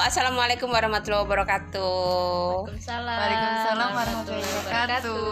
[0.00, 2.64] assalamualaikum warahmatullahi wabarakatuh.
[2.64, 3.16] Waalaikumsalam.
[3.20, 5.22] Waalaikumsalam warahmatullahi wabarakatuh.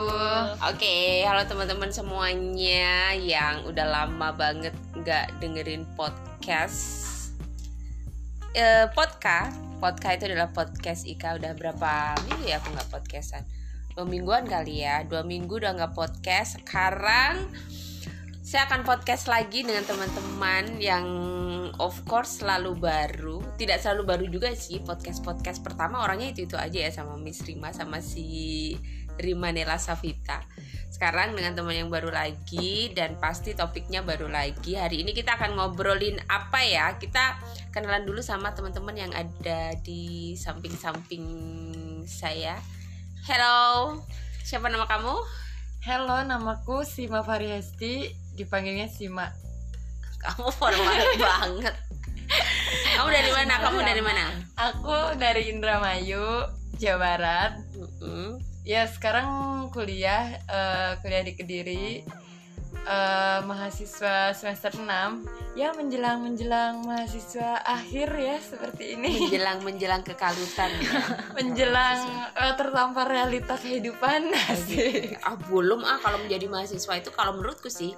[0.68, 7.08] Oke, halo teman-teman semuanya yang udah lama banget nggak dengerin podcast.
[8.52, 13.48] Eh, podcast, podcast itu adalah podcast Ika udah berapa minggu ya aku nggak podcastan?
[13.96, 16.60] Dua mingguan kali ya, dua minggu udah nggak podcast.
[16.60, 17.48] Sekarang
[18.44, 21.04] saya akan podcast lagi dengan teman-teman yang
[21.76, 23.44] of course selalu baru.
[23.60, 26.00] Tidak selalu baru juga sih podcast podcast pertama.
[26.00, 28.72] Orangnya itu itu aja ya sama Miss Rima sama si
[29.20, 30.40] Rima Nela Savita.
[30.88, 35.58] Sekarang dengan teman yang baru lagi dan pasti topiknya baru lagi hari ini kita akan
[35.58, 36.96] ngobrolin apa ya?
[36.96, 37.38] Kita
[37.74, 41.26] kenalan dulu sama teman-teman yang ada di samping-samping
[42.08, 42.56] saya.
[43.28, 43.98] Hello
[44.48, 45.12] siapa nama kamu?
[45.84, 49.28] Halo, namaku Sima Variasti, dipanggilnya Sima.
[50.18, 51.74] Kamu formal banget.
[52.92, 53.54] Kamu dari mana?
[53.58, 54.24] Kamu dari mana?
[54.54, 56.44] Aku dari Indramayu,
[56.76, 57.52] Jawa Barat.
[57.72, 58.36] Mm-mm.
[58.62, 59.26] Ya, sekarang
[59.72, 61.86] kuliah eh, kuliah di Kediri.
[62.84, 65.24] eh, mahasiswa semester 6
[65.56, 69.08] ya menjelang menjelang mahasiswa akhir ya seperti ini.
[69.24, 70.68] Menjelang menjelang kekalutan
[71.32, 71.98] menjelang
[72.36, 74.32] eh, tertampar realita kehidupan.
[74.68, 77.96] Sih ah belum ah kalau menjadi mahasiswa itu kalau menurutku sih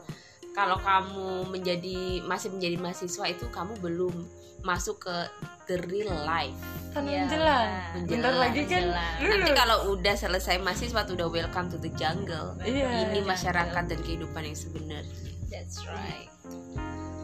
[0.51, 4.15] kalau kamu menjadi masih menjadi mahasiswa itu kamu belum
[4.61, 5.17] masuk ke
[5.65, 6.53] the real life
[6.91, 9.41] kan Iya, menjelang menjelang, bentar lagi kan menjelang.
[9.41, 13.09] nanti kalau udah selesai mahasiswa tuh udah welcome to the jungle Iya.
[13.09, 15.17] ini masyarakat dan kehidupan yang sebenarnya
[15.49, 16.29] That's right.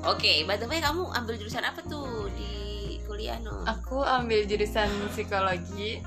[0.02, 2.52] oke by the way kamu ambil jurusan apa tuh di
[3.04, 6.00] kuliah no Aku ambil jurusan psikologi.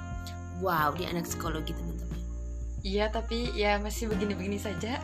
[0.59, 2.07] wow dia anak psikologi teman-teman
[2.79, 5.03] Iya, tapi ya masih begini-begini saja.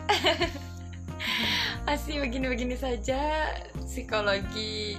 [1.86, 3.46] masih begini-begini saja
[3.86, 4.98] psikologi.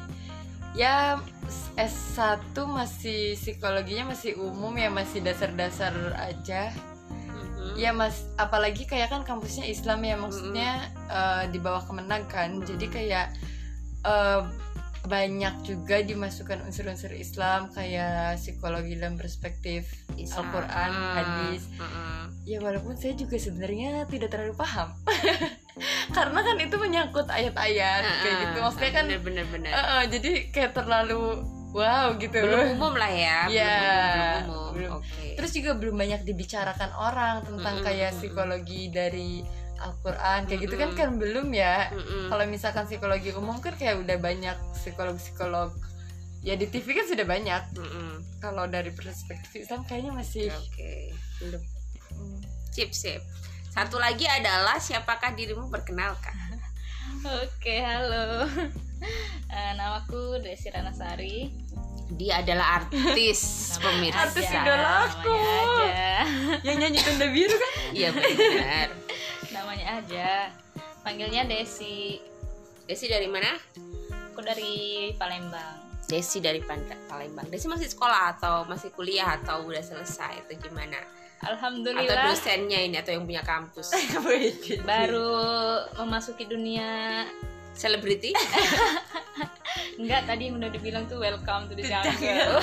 [0.71, 1.19] Ya
[1.75, 6.71] S1 masih psikologinya masih umum ya masih dasar-dasar aja.
[7.11, 7.75] Mhm.
[7.75, 10.71] Ya Mas, apalagi kayak kan kampusnya Islam ya maksudnya
[11.11, 12.63] eh, di bawah Kemenang kan.
[12.63, 13.35] Jadi kayak
[14.07, 14.41] eh,
[15.07, 19.87] banyak juga dimasukkan unsur-unsur Islam kayak psikologi dalam perspektif.
[20.13, 21.61] Al-Quran, Hmm, hadis.
[21.73, 22.23] hmm.
[22.43, 24.95] Ya walaupun saya juga sebenarnya tidak terlalu paham
[26.09, 29.69] Karena kan itu menyangkut ayat-ayat kayak Ah, gitu Maksudnya kan bener-bener bener.
[29.69, 34.47] eh, eh, Jadi kayak terlalu wow gitu belum umum lah ya Iya, belum umum, belum
[34.47, 34.69] umum.
[34.73, 34.91] belum.
[34.97, 39.43] oke Terus juga belum banyak dibicarakan orang Tentang kayak psikologi dari
[39.77, 40.99] Al-Quran Kayak gitu kan Mm-mm.
[40.99, 42.27] kan belum ya Mm-mm.
[42.27, 45.71] Kalau misalkan psikologi umum kan kayak udah banyak psikolog-psikolog
[46.41, 48.11] Ya di TV kan sudah banyak Mm-mm.
[48.37, 50.91] Kalau dari perspektif Islam kayaknya masih oke
[51.39, 51.63] belum
[52.07, 52.39] Hmm.
[52.71, 53.19] sip sip
[53.69, 56.33] satu lagi adalah siapakah dirimu perkenalkan
[57.43, 58.47] Oke, halo.
[59.47, 61.53] Eh, namaku Desi Ranasari.
[62.13, 63.39] Dia adalah artis
[63.83, 64.31] pemirsa.
[64.31, 65.35] Artis idola aku.
[66.63, 67.73] Yang nyanyi tanda biru kan?
[67.91, 68.87] Iya benar.
[69.51, 70.29] Namanya aja.
[71.03, 72.19] Panggilnya Desi.
[72.87, 73.51] Desi dari mana?
[74.31, 76.05] Aku dari Palembang.
[76.07, 77.51] Desi dari Palembang.
[77.51, 80.95] Desi masih sekolah atau masih kuliah atau udah selesai atau gimana?
[81.37, 83.91] Atau Alhamdulillah dosennya ini atau yang punya kampus?
[84.89, 85.35] Baru
[85.99, 87.27] memasuki dunia
[87.77, 88.33] selebriti
[90.01, 92.57] enggak tadi yang udah dibilang tuh welcome to the jungle.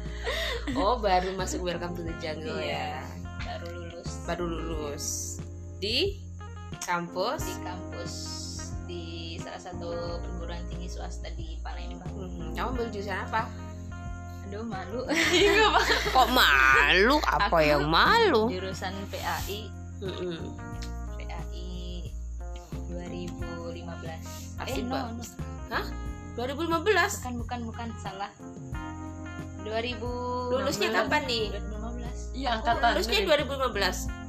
[0.80, 3.00] oh baru masuk welcome to the jungle ya.
[3.00, 3.04] Iya.
[3.44, 4.10] baru lulus.
[4.28, 5.06] Baru lulus.
[5.80, 6.20] Di
[6.84, 7.40] kampus?
[7.44, 8.12] Di kampus
[8.84, 9.04] di
[9.40, 9.88] salah satu
[10.20, 12.08] perguruan tinggi swasta di Palembang.
[12.12, 13.48] Hmm, kamu ambil jurusan apa?
[14.48, 15.00] Aduh malu.
[16.16, 17.16] kok malu?
[17.24, 18.52] Apa Aku- yang malu?
[18.52, 19.68] Jurusan PAI
[20.00, 20.36] Mm-mm.
[20.36, 20.69] PAI
[24.12, 24.60] 2015.
[24.60, 25.28] Asik eh no, banget.
[25.68, 25.80] no.
[26.36, 28.30] 2015 bukan bukan bukan salah.
[29.60, 30.00] 2000
[30.50, 32.34] lulusnya kapan nih 2015.
[32.34, 34.20] Iya angkatan lulusnya 2015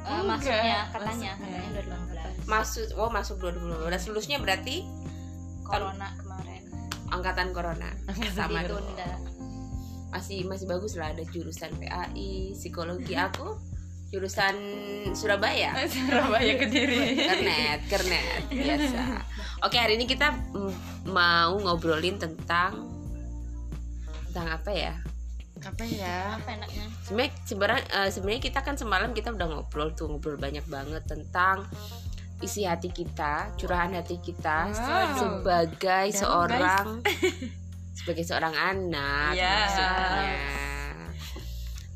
[0.00, 2.48] Eh, Enggak, masuknya katanya katanya 2015.
[2.48, 4.76] masuk oh masuk 2015 lulusnya berarti
[5.62, 6.62] Corona kemarin.
[7.08, 7.90] angkatan corona
[8.32, 9.10] sama Tunda.
[10.10, 13.54] masih masih bagus lah ada jurusan PAI psikologi aku
[14.10, 14.54] jurusan
[15.14, 15.70] Surabaya.
[15.94, 17.14] Surabaya Kediri.
[17.14, 19.02] Kernet kernet biasa.
[19.62, 20.34] Oke hari ini kita
[21.06, 22.90] mau ngobrolin tentang
[24.30, 24.94] tentang apa ya?
[25.60, 26.40] Apa ya?
[26.40, 26.84] Apa enaknya?
[27.04, 31.66] sebenarnya sebenarnya eh, sebenarnya kita kan semalam kita udah ngobrol tuh ngobrol banyak banget tentang
[32.40, 35.12] isi hati kita curahan hati kita Wow.
[35.44, 36.86] sebagai Jangan, seorang
[38.00, 40.79] sebagai seorang anak maksudnya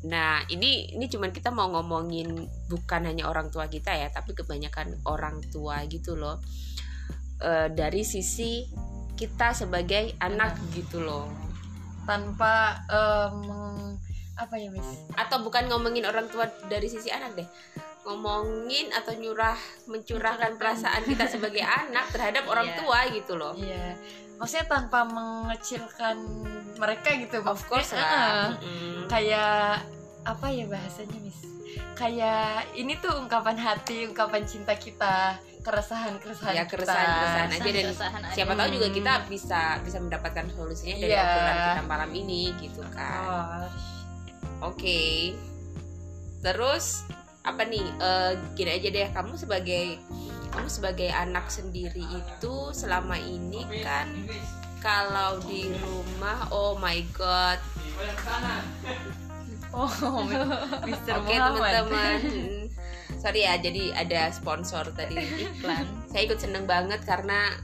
[0.04, 5.00] nah ini ini cuman kita mau ngomongin bukan hanya orang tua kita ya tapi kebanyakan
[5.08, 6.38] orang tua gitu loh.
[7.40, 8.68] Eh, dari sisi
[9.16, 11.24] kita sebagai anak gitu loh.
[12.04, 12.84] Tanpa
[13.32, 13.96] meng-
[14.34, 14.82] apa ya mis
[15.14, 17.48] atau bukan ngomongin orang tua dari sisi anak deh.
[18.04, 19.56] Ngomongin atau nyurah
[19.88, 22.76] mencurahkan perasaan kita sebagai anak terhadap orang Iya.
[22.76, 23.54] tua gitu loh.
[23.56, 23.96] Iya,
[24.44, 26.16] maksudnya tanpa mengecilkan
[26.76, 27.40] mereka gitu.
[27.40, 29.08] of course Maksudnya, lah eh, Mm-mm.
[29.08, 29.88] kayak
[30.22, 31.40] apa ya bahasanya, Miss?
[31.94, 32.44] Kayak
[32.74, 38.34] ini tuh ungkapan hati, ungkapan cinta kita, keresahan-keresahan ya keresahan-keresahan aja dan Keresahan aja.
[38.34, 38.96] siapa tahu juga Hmm.
[38.96, 41.24] kita bisa bisa mendapatkan solusinya dari Iya.
[41.24, 43.72] obrolan kita malam ini gitu kan
[44.60, 45.00] oke
[46.40, 47.08] terus
[47.40, 49.96] apa nih Eh, gini aja deh kamu sebagai
[50.54, 54.06] kamu sebagai anak sendiri itu selama ini kan
[54.78, 57.58] kalau di rumah oh my god.
[59.74, 59.90] Oh,
[60.86, 61.82] Mister Oke Muhammad.
[61.90, 62.20] teman-teman.
[63.26, 65.18] Sorry ya jadi ada sponsor tadi.
[65.18, 65.82] Iklan.
[66.06, 67.58] Saya ikut seneng banget karena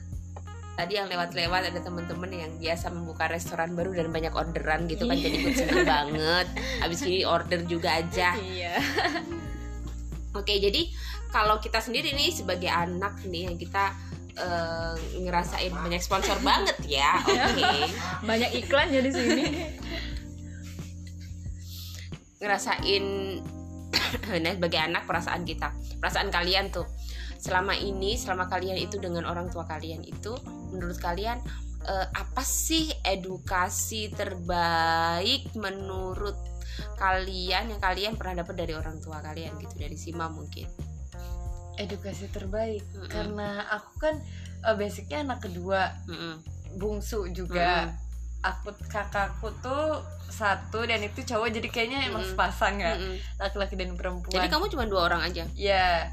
[0.74, 5.12] Tadi yang lewat-lewat ada teman-teman yang biasa membuka restoran baru dan banyak orderan gitu kan
[5.18, 6.46] Jadi ikut seneng banget.
[6.82, 8.34] Abis ini order juga aja.
[8.34, 8.74] Iya.
[10.32, 10.90] Oke jadi
[11.30, 13.94] kalau kita sendiri nih sebagai anak nih yang kita
[14.36, 17.90] eh, ngerasain banyak sponsor banget ya Oke.
[18.26, 19.44] Banyak iklan ya di sini.
[22.42, 23.04] Ngerasain
[24.42, 26.86] nah sebagai anak perasaan kita perasaan kalian tuh.
[27.40, 30.36] Selama ini selama kalian itu dengan orang tua kalian itu
[30.74, 31.40] menurut kalian
[31.88, 36.36] eh, apa sih edukasi terbaik menurut
[36.96, 40.68] kalian yang kalian pernah dapat dari orang tua kalian gitu dari Sima mungkin
[41.78, 43.08] Edukasi terbaik Mm-mm.
[43.08, 44.14] karena aku kan
[44.66, 46.40] eh, basicnya anak kedua, Mm-mm.
[46.78, 47.90] bungsu juga.
[47.90, 48.08] Mm-mm.
[48.40, 50.00] Aku kakakku tuh
[50.30, 52.32] satu dan itu cowok jadi kayaknya emang Mm-mm.
[52.32, 53.18] sepasang ya Mm-mm.
[53.36, 54.32] laki-laki dan perempuan.
[54.32, 56.08] jadi kamu cuma dua orang aja ya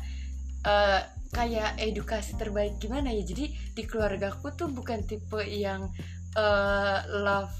[0.66, 1.02] eh,
[1.32, 5.88] kayak edukasi terbaik gimana ya jadi di keluargaku tuh bukan tipe yang
[6.36, 7.54] eh, love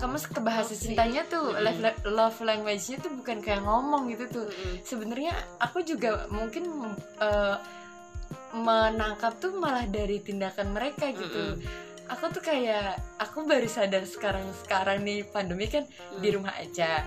[0.00, 1.62] kamu ke bahasa Love cintanya tuh Mm-mm.
[1.62, 4.80] love, love language-nya tuh bukan kayak ngomong gitu tuh Mm-mm.
[4.82, 6.64] sebenarnya aku juga mungkin
[7.20, 7.56] eh,
[8.52, 11.60] menangkap tuh malah dari tindakan mereka gitu
[12.12, 15.88] aku tuh kayak aku baru sadar sekarang sekarang nih pandemi kan
[16.20, 17.00] di rumah aja.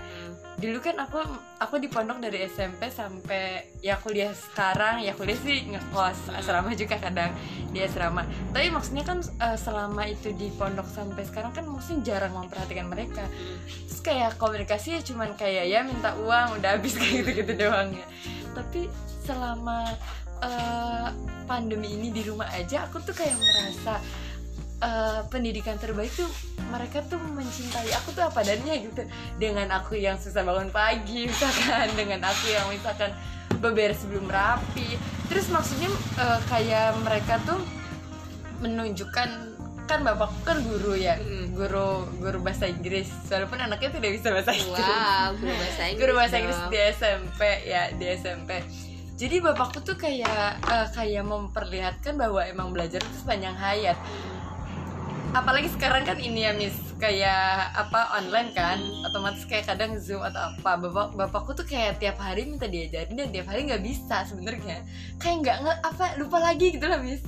[0.58, 1.22] Dulu kan aku
[1.62, 5.06] aku di pondok dari SMP sampai ya kuliah sekarang.
[5.06, 7.30] Ya kuliah sih ngekos asrama juga kadang
[7.70, 8.26] di asrama.
[8.50, 13.30] Tapi maksudnya kan eh, selama itu di pondok sampai sekarang kan maksudnya jarang memperhatikan mereka.
[13.86, 17.94] Terus kayak komunikasi ya cuman kayak ya minta uang udah habis kayak gitu gitu doang
[17.94, 18.06] ya.
[18.58, 18.90] Tapi
[19.22, 19.86] selama
[20.42, 21.08] eh,
[21.46, 24.02] pandemi ini di rumah aja aku tuh kayak merasa
[24.82, 26.28] eh, pendidikan terbaik tuh
[26.68, 29.02] mereka tuh mencintai aku tuh apa adanya gitu.
[29.38, 31.92] Dengan aku yang susah bangun pagi misalkan.
[31.94, 33.12] Dengan aku yang misalkan
[33.62, 34.98] beberes sebelum rapi.
[35.30, 35.88] Terus maksudnya
[36.20, 37.60] eh, kayak mereka tuh
[38.60, 39.56] menunjukkan
[39.86, 41.14] kan bapakku kan guru ya
[41.54, 43.06] guru guru bahasa Inggris.
[43.30, 44.82] Walaupun anaknya tidak bisa bahasa Inggris.
[44.82, 46.70] wow guru bahasa Inggris guru bahasa Inggris dong.
[46.74, 47.40] di SMP
[47.70, 48.50] ya di SMP
[49.16, 53.96] jadi bapakku tuh kayak eh, kayak memperlihatkan bahwa emang belajar itu sepanjang hayat
[55.36, 56.76] apalagi sekarang kan ini ya Miss.
[56.96, 58.80] Kayak apa online kan.
[59.04, 60.80] Otomatis kayak kadang zoom atau apa.
[60.80, 64.80] Bapak bapakku tuh kayak tiap hari minta diajarin dan tiap hari nggak bisa sebenarnya.
[65.16, 67.20] Kayak nggak nge apa lupa lagi gitu lah Miss.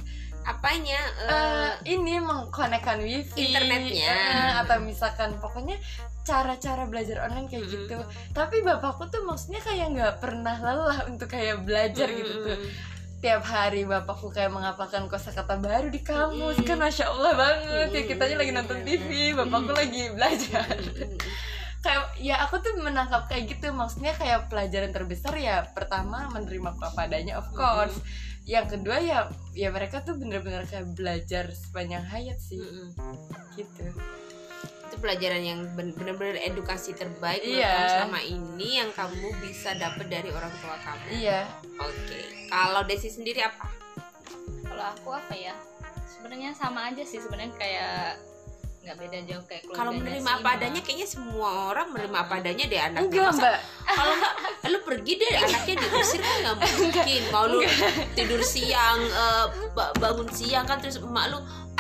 [0.43, 0.97] Apanya
[1.29, 1.37] eh,
[1.85, 4.09] Eh, ini mengkonekkan wifi Internetnya.
[4.09, 5.77] eh, atau misalkan pokoknya
[6.25, 7.75] cara-cara belajar online kayak Mm-mm.
[7.85, 7.99] gitu.
[8.33, 12.57] Tapi bapakku tuh maksudnya kayak nggak pernah lelah untuk kayak belajar gitu tuh.
[12.57, 18.03] Mm, tiap hari bapakku kayak menghafalkan kosakata baru di kamus kan masya allah banget ya
[18.03, 18.11] Mm-mm.
[18.15, 20.71] kitanya lagi nonton TV bapakku lagi belajar.
[20.79, 21.19] Mm, mm.
[21.79, 23.75] kayak ya aku tuh menangkap kayak gitu.
[23.75, 27.99] Maksudnya kayak pelajaran terbesar ya pertama menerima apa adanya of course.
[28.47, 29.19] Yang kedua ya
[29.51, 32.63] ya mereka tuh bener-bener kayak belajar sepanjang hayat sih.
[33.59, 33.83] Gitu.
[33.85, 34.18] itu
[34.99, 37.67] pelajaran yang ben- benar-benar edukasi terbaik Iya.
[37.67, 41.07] kamu selama ini yang kamu bisa dapat dari orang tua kamu.
[41.15, 42.21] iya Oke.
[42.47, 43.67] Kalau Desi sendiri apa?
[44.63, 45.55] kalau aku apa ya
[46.09, 48.21] sebenarnya sama aja sih sebenarnya kayak
[48.81, 52.79] nggak beda jauh kayak Kalau menerima apa adanya kayaknya semua orang menerima apa adanya deh
[52.79, 53.03] anaknya.
[53.03, 53.57] enggak Masa mbak
[53.91, 54.35] kalau nggak
[54.69, 57.23] lu pergi deh anaknya diusir kan nggak mungkin.
[57.29, 57.59] Mau lu
[58.15, 61.39] tidur siang eh, ba- bangun siang kan terus emak lu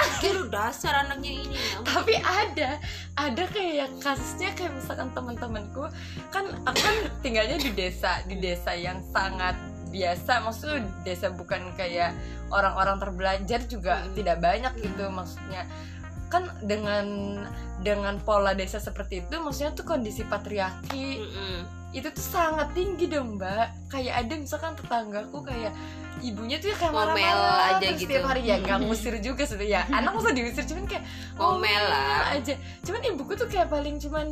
[0.08, 1.56] pergi lu dasar anaknya ini.
[1.56, 1.84] Mungkin.
[1.84, 2.70] tapi ada
[3.14, 5.84] ada kayak kasusnya kayak misalkan teman-temanku
[6.32, 9.54] kan aku kan tinggalnya di desa di desa yang sangat
[9.88, 12.12] biasa maksudnya desa bukan kayak
[12.52, 14.14] orang-orang terbelajar juga Mm-mm.
[14.16, 15.64] tidak banyak gitu maksudnya
[16.28, 17.06] kan dengan
[17.80, 21.77] dengan pola desa seperti itu maksudnya tuh kondisi patriarki Mm-mm.
[21.88, 23.72] Itu tuh sangat tinggi dong mbak.
[23.88, 25.72] Kayak ada misalkan tetanggaku kayak
[26.20, 28.10] ibunya tuh ya kayak marah-marah aja terus gitu.
[28.12, 28.40] setiap hari.
[28.44, 29.82] Ya nggak ngusir juga sebenarnya ya.
[30.02, 31.04] Anak masa diusir cuman kayak
[31.40, 32.22] Ngomel lah.
[32.36, 32.54] aja.
[32.84, 34.26] Cuman ibuku tuh kayak paling cuman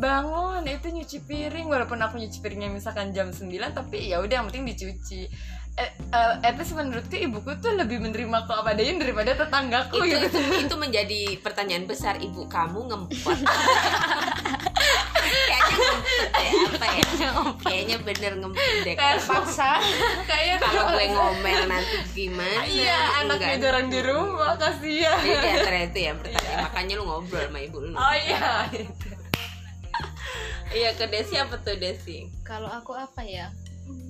[0.00, 1.66] bangun itu nyuci piring.
[1.68, 5.28] Walaupun aku nyuci piringnya misalkan jam 9 tapi ya udah yang penting dicuci.
[5.74, 10.22] Eh, eh, at least menurutku ibuku tuh lebih menerima aku apa adanya daripada tetanggaku itu,
[10.22, 10.38] gitu.
[10.38, 13.42] itu itu menjadi pertanyaan besar ibu kamu ngempet
[15.34, 17.04] kayaknya ngempet ya apa ya
[17.64, 19.70] kayaknya bener ngempet deh terpaksa.
[20.30, 22.62] kayak kalau gue ngomel nanti gimana?
[22.64, 25.18] Iya anaknya jarang di rumah kasihan.
[25.20, 27.94] Jadi antara itu ya pertanyaan makanya lu ngobrol sama ibu lu.
[27.96, 28.68] Oh iya.
[30.74, 32.26] Iya ke Desi apa tuh Desi?
[32.42, 33.54] Kalau aku apa ya?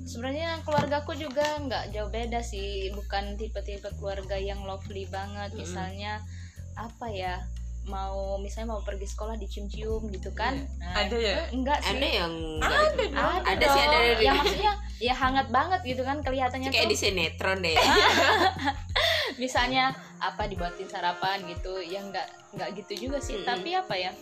[0.08, 2.88] Sebenarnya keluargaku juga nggak jauh beda sih.
[2.96, 5.52] Bukan tipe-tipe keluarga yang lovely banget.
[5.52, 6.24] Misalnya
[6.72, 7.44] apa ya
[7.84, 10.56] mau misalnya mau pergi sekolah dicium-cium gitu kan.
[10.80, 11.44] Nah, ada ya?
[11.52, 11.92] enggak sih.
[11.92, 12.32] Ada yang
[12.64, 13.40] ada dong.
[13.44, 14.72] Ada, Ada sih, ada dari- ya maksudnya
[15.02, 17.76] ya hangat banget gitu kan kelihatannya kayak di sinetron deh.
[19.42, 21.76] Misalnya apa dibuatin sarapan gitu.
[21.84, 23.36] Ya nggak nggak gitu juga sih.
[23.36, 23.48] Mm-mm.
[23.48, 24.12] tapi apa ya?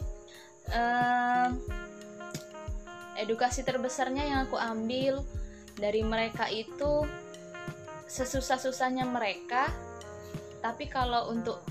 [0.75, 1.63] Ehm,
[3.15, 5.23] edukasi terbesarnya yang aku ambil
[5.79, 7.07] dari mereka itu
[8.11, 9.71] sesusah-susahnya mereka.
[10.59, 11.63] Tapi kalau untuk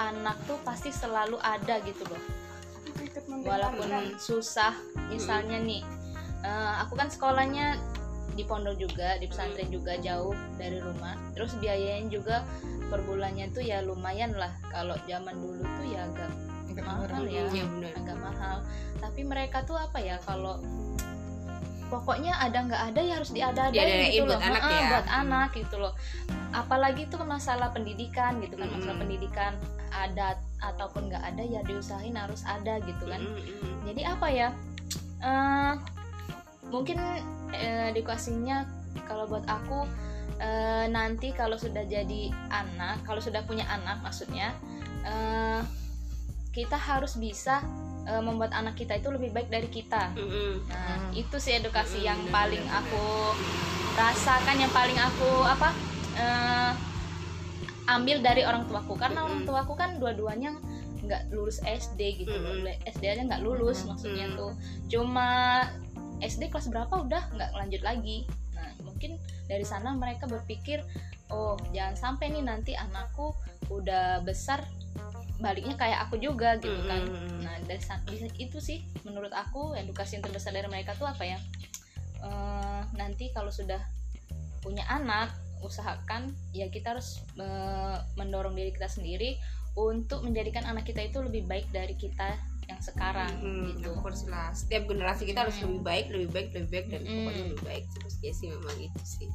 [0.00, 2.22] anak tuh pasti selalu ada gitu loh.
[3.44, 4.72] Walaupun susah
[5.12, 5.84] misalnya nih
[6.44, 7.76] eh, aku kan sekolahnya
[8.34, 11.18] di pondok juga di pesantren juga jauh dari rumah.
[11.36, 12.36] Terus biayanya juga
[12.88, 14.50] per bulannya tuh ya lumayan lah.
[14.72, 16.30] Kalau zaman dulu tuh ya agak
[16.86, 17.92] mahal ya bener.
[17.92, 18.56] agak mahal.
[19.02, 20.62] Tapi mereka tuh apa ya kalau
[21.90, 24.48] pokoknya ada nggak ada ya harus diada-adain Diada-adain gitu buat loh.
[24.48, 24.88] anak Heeh, ya.
[24.94, 25.92] buat anak gitu loh.
[26.54, 29.52] Apalagi tuh masalah pendidikan gitu kan masalah pendidikan
[29.90, 33.76] ada ataupun nggak ada ya diusahain harus ada gitu kan Mm, mm, mm.
[33.90, 34.48] jadi apa ya
[35.20, 35.72] eh
[36.70, 36.96] mungkin
[37.90, 38.62] edukasinya
[39.04, 39.84] kalau buat aku
[40.38, 44.54] eh, nanti kalau sudah jadi anak kalau sudah punya anak maksudnya
[45.02, 45.60] eh,
[46.50, 47.62] kita harus bisa
[48.06, 50.54] eh, membuat anak kita itu lebih baik dari kita Mm, mm.
[50.70, 51.10] nah Hmm.
[51.12, 53.04] itu sih edukasi yang Mm, paling aku
[53.98, 55.68] rasakan yang paling aku apa
[56.14, 56.70] eh,
[57.98, 59.50] ambil dari orang tuaku karena orang Mm-mm.
[59.50, 60.54] tuaku kan dua-duanya
[61.00, 62.86] nggak lulus SD gitu loh Mm-mm.
[62.86, 64.36] SD aja nggak lulus maksudnya Mm.
[64.38, 64.52] tuh
[64.86, 65.28] cuma
[66.20, 69.16] SD kelas berapa udah nggak lanjut lagi nah mungkin
[69.48, 70.84] dari sana mereka berpikir
[71.32, 73.32] oh jangan sampai nih nanti anakku
[73.72, 74.62] udah besar
[75.40, 77.40] baliknya kayak aku juga gitu kan Mm, mm, mm.
[77.40, 77.80] Nah dari
[78.36, 81.40] itu sih menurut aku edukasi yang terbesar dari mereka tuh apa ya?
[82.20, 83.80] Eh, nanti kalau sudah
[84.60, 89.36] punya anak usahakan ya kita harus eh, mendorong diri kita sendiri
[89.72, 92.34] untuk menjadikan anak kita itu lebih baik dari kita
[92.66, 93.90] yang sekarang Hmm, gitu.
[93.90, 94.50] of course lah.
[94.50, 95.74] Setiap generasi kita harus Hmm.
[95.74, 97.14] lebih baik, lebih baik, lebih baik dan Hmm.
[97.16, 99.30] pokoknya lebih baik terus ya sih memang itu sih.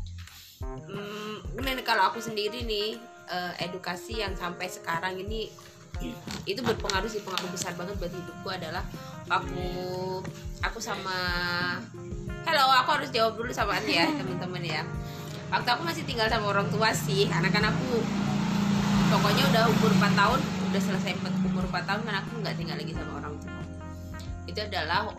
[0.61, 5.49] Hmm, kemudian kalau aku sendiri nih eh, edukasi yang sampai sekarang ini
[6.43, 8.83] itu berpengaruh sih pengaruh besar banget buat hidupku adalah
[9.25, 9.63] waktu
[10.61, 11.17] aku sama
[12.45, 14.85] Halo, aku harus jawab dulu sama Andi ya teman-teman ya.
[15.53, 18.01] Waktu aku masih tinggal sama orang tua sih, anak-anak aku
[19.13, 21.13] pokoknya udah umur 4 tahun udah selesai
[21.45, 23.61] umur 4 tahun kan aku nggak tinggal lagi sama orang tua.
[24.49, 25.13] Itu adalah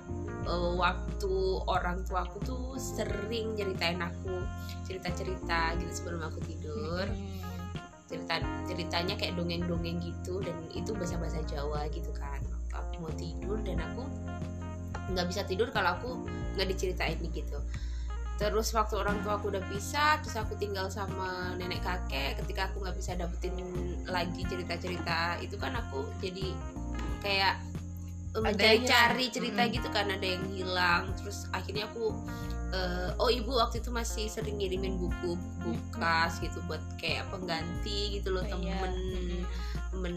[0.46, 1.34] eh, waktu
[1.70, 4.42] orang tua aku tuh sering nyeritain aku
[4.82, 7.06] cerita-cerita gitu sebelum aku tidur.
[8.06, 12.42] Cerita ceritanya kayak dongeng-dongeng gitu dan itu bahasa-bahasa Jawa gitu kan.
[12.74, 14.02] Aku mau tidur dan aku
[15.14, 16.10] nggak bisa tidur kalau aku
[16.58, 17.62] nggak diceritain gitu
[18.36, 22.84] terus waktu orang tua aku udah pisah terus aku tinggal sama nenek kakek ketika aku
[22.84, 23.56] nggak bisa dapetin
[24.04, 26.52] lagi cerita-cerita itu kan aku jadi
[27.20, 29.72] kayak eh, Ada mencari-cari yang- cerita Mm.
[29.72, 32.12] gitu kan ada yang hilang terus akhirnya aku
[32.68, 35.32] eh, oh ibu waktu itu masih sering ngirimin buku
[35.64, 38.52] buku bekas gitu buat kayak pengganti gitu loh Iya.
[38.52, 38.94] temen
[39.88, 40.16] temen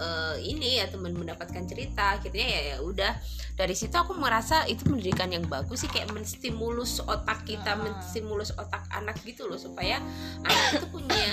[0.00, 3.12] eh, ini ya temen mendapatkan cerita akhirnya ya ya udah
[3.54, 7.78] dari situ aku merasa itu pendidikan yang bagus sih kayak menstimulus otak kita Ah.
[7.78, 10.00] menstimulus otak anak gitu loh supaya
[10.42, 11.28] anak itu punya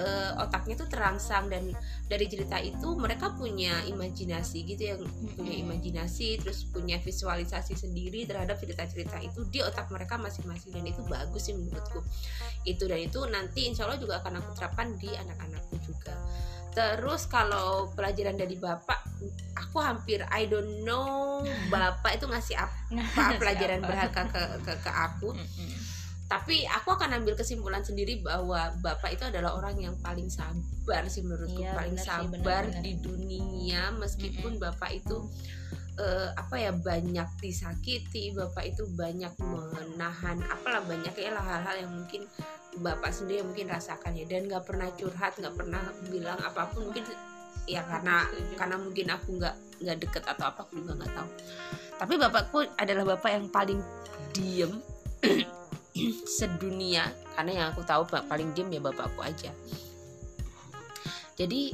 [0.00, 1.68] eh, otaknya tuh terangsang dan
[2.08, 5.02] dari cerita itu mereka punya imajinasi gitu yang
[5.36, 11.04] punya imajinasi terus punya visualisasi sendiri terhadap cerita-cerita itu di otak mereka masing-masing dan itu
[11.06, 12.00] bagus sih menurutku
[12.64, 16.16] itu dan itu nanti insya Allah juga akan aku terapkan di anak-anakku juga
[16.70, 19.02] terus kalau pelajaran dari bapak
[19.58, 21.42] aku hampir I don't know
[21.72, 23.88] bapak itu ngasih apa pelajaran Siapa?
[23.90, 25.99] berharga ke, ke ke aku Mm-mm.
[26.30, 31.26] Tapi aku akan ambil kesimpulan sendiri bahwa bapak itu adalah orang yang paling sabar sih
[31.26, 31.58] menurutku.
[31.58, 32.84] Iya, paling sih, sabar benar-benar.
[32.86, 33.82] di dunia.
[33.98, 35.26] Meskipun bapak itu
[35.98, 42.22] eh, apa ya banyak disakiti bapak itu banyak menahan apalah banyak ya hal-hal yang mungkin
[42.78, 44.22] bapak sendiri yang mungkin rasakan ya.
[44.30, 45.82] Dan nggak pernah curhat nggak pernah
[46.14, 47.10] bilang apa pun mungkin
[47.66, 48.54] ya karena Setuju.
[48.54, 51.30] karena mungkin aku nggak nggak deket atau apa aku juga nggak tahu.
[51.98, 53.82] Tapi bapakku adalah bapak yang paling
[54.30, 54.78] diem
[56.24, 57.08] sedunia.
[57.36, 59.50] Karena yang aku tahu paling diem ya bapakku aja.
[61.36, 61.72] Jadi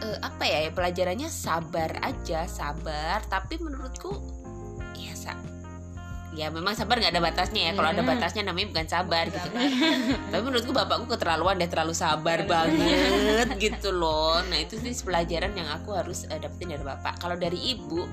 [0.00, 3.20] eh, apa ya, ya pelajarannya sabar aja sabar.
[3.28, 4.12] Tapi menurutku
[4.96, 5.36] ya sa
[6.32, 7.72] ya memang sabar nggak ada batasnya ya.
[7.76, 9.68] Kalau ada batasnya namanya bukan sabar gitu kan.
[10.32, 14.40] Tapi menurutku bapakku keterlaluan deh terlalu sabar banget gitu loh.
[14.48, 17.20] Nah itu sih pelajaran yang aku harus eh, dapetin dari bapak.
[17.20, 18.08] Kalau dari ibu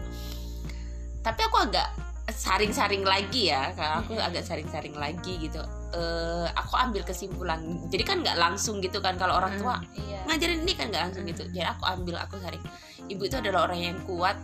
[1.20, 5.62] tapi aku agak saring-saring lagi ya kalau aku agak saring-saring lagi gitu.
[5.96, 7.60] Eh aku ambil kesimpulan.
[7.90, 10.22] Jadi kan nggak langsung gitu kan kalau orang tua iya.
[10.30, 11.44] ngajarin ini kan nggak langsung gitu.
[11.50, 12.62] Jadi aku ambil aku saring.
[13.10, 14.38] Ibu itu adalah orang yang kuat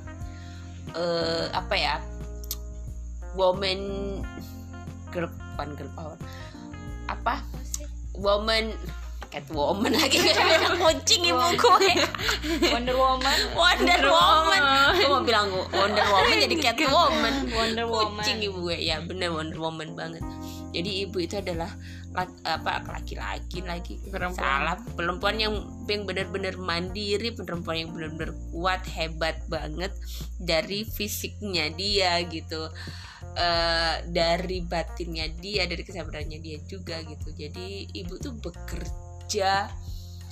[0.96, 1.96] eh apa ya
[3.36, 3.80] woman
[5.12, 6.18] girl bukan girl power.
[7.08, 7.44] Apa?
[8.16, 8.72] Woman
[9.36, 10.16] cat woman lagi.
[10.80, 11.92] Kucing ibu gue
[12.72, 13.38] Wonder Woman.
[13.52, 14.62] Wonder Woman.
[14.96, 18.24] Gue mau bilang Wonder Woman jadi cat woman Wonder Woman.
[18.24, 20.24] Kucing ibu gue ya bener Wonder Woman banget.
[20.72, 21.68] Jadi ibu itu adalah
[22.48, 24.00] apa laki-laki lagi.
[24.08, 24.40] Perempuan.
[24.40, 24.80] salah.
[24.96, 29.92] Perempuan yang yang benar-benar mandiri perempuan yang benar-benar kuat hebat banget
[30.40, 32.72] dari fisiknya dia gitu.
[33.36, 37.36] Eh, dari batinnya dia dari kesabarannya dia juga gitu.
[37.36, 39.05] Jadi ibu tuh bekerja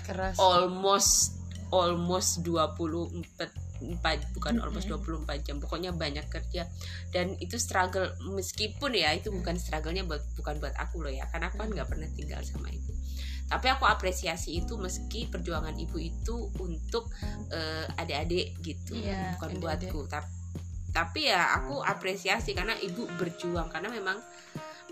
[0.05, 0.35] keras.
[0.37, 1.39] almost
[1.73, 3.49] almost 24
[3.83, 5.27] empat bukan almost Mm-mm.
[5.27, 5.57] 24 jam.
[5.59, 6.69] Pokoknya banyak kerja.
[7.11, 11.27] Dan itu struggle meskipun ya itu bukan struggle-nya buat bukan buat aku loh ya.
[11.27, 12.93] Karena aku kan nggak pernah tinggal sama ibu.
[13.49, 17.11] Tapi aku apresiasi itu meski perjuangan ibu itu untuk
[17.51, 18.95] eh, adik-adik gitu.
[18.95, 19.91] Iya, bukan adik-adik.
[19.91, 19.99] buatku.
[20.07, 20.31] Tapi
[20.93, 23.67] tapi ya aku apresiasi karena ibu berjuang.
[23.67, 24.21] Karena memang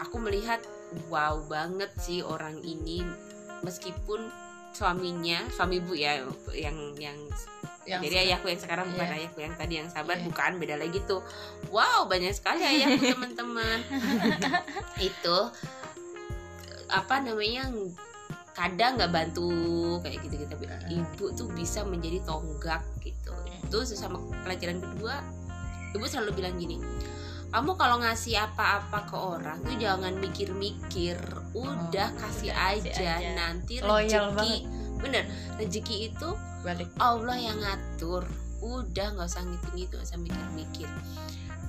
[0.01, 0.59] aku melihat
[1.07, 3.05] wow banget sih orang ini
[3.61, 4.29] meskipun
[4.71, 6.23] suaminya suami ibu ya
[6.55, 7.17] yang yang
[7.83, 9.17] yang jadi ayahku yang sekarang bukan Iya.
[9.19, 10.25] ayahku yang tadi yang sabar Iya.
[10.29, 11.19] bukan beda lagi tuh.
[11.73, 13.79] Wow banyak sekali ayahku teman-teman.
[14.95, 15.37] Itu
[16.87, 17.71] apa namanya
[18.53, 19.49] kadang nggak bantu
[20.03, 23.33] kayak gitu gitu tapi ibu tuh bisa menjadi tonggak gitu.
[23.65, 25.19] Itu sama pelajaran kedua
[25.91, 26.79] ibu selalu bilang gini
[27.51, 31.19] kamu kalau ngasih apa-apa ke orang tuh jangan mikir-mikir.
[31.51, 32.91] Udah kasih udah aja.
[32.95, 33.31] aja.
[33.35, 34.55] nanti Loyal rezeki.
[35.03, 35.23] bener
[35.59, 36.29] rezeki itu
[36.63, 36.87] balik.
[36.95, 38.23] Allah yang ngatur.
[38.63, 40.89] Udah nggak usah ngitung itu nggak usah mikir-mikir.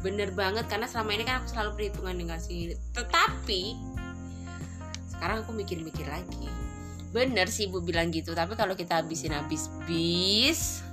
[0.07, 3.75] Bener banget karena selama ini kan aku selalu perhitungan dengan sini tetapi
[5.11, 6.47] sekarang aku mikir-mikir lagi.
[7.11, 10.87] Bener sih ibu bilang gitu tapi kalau kita habisin habis bis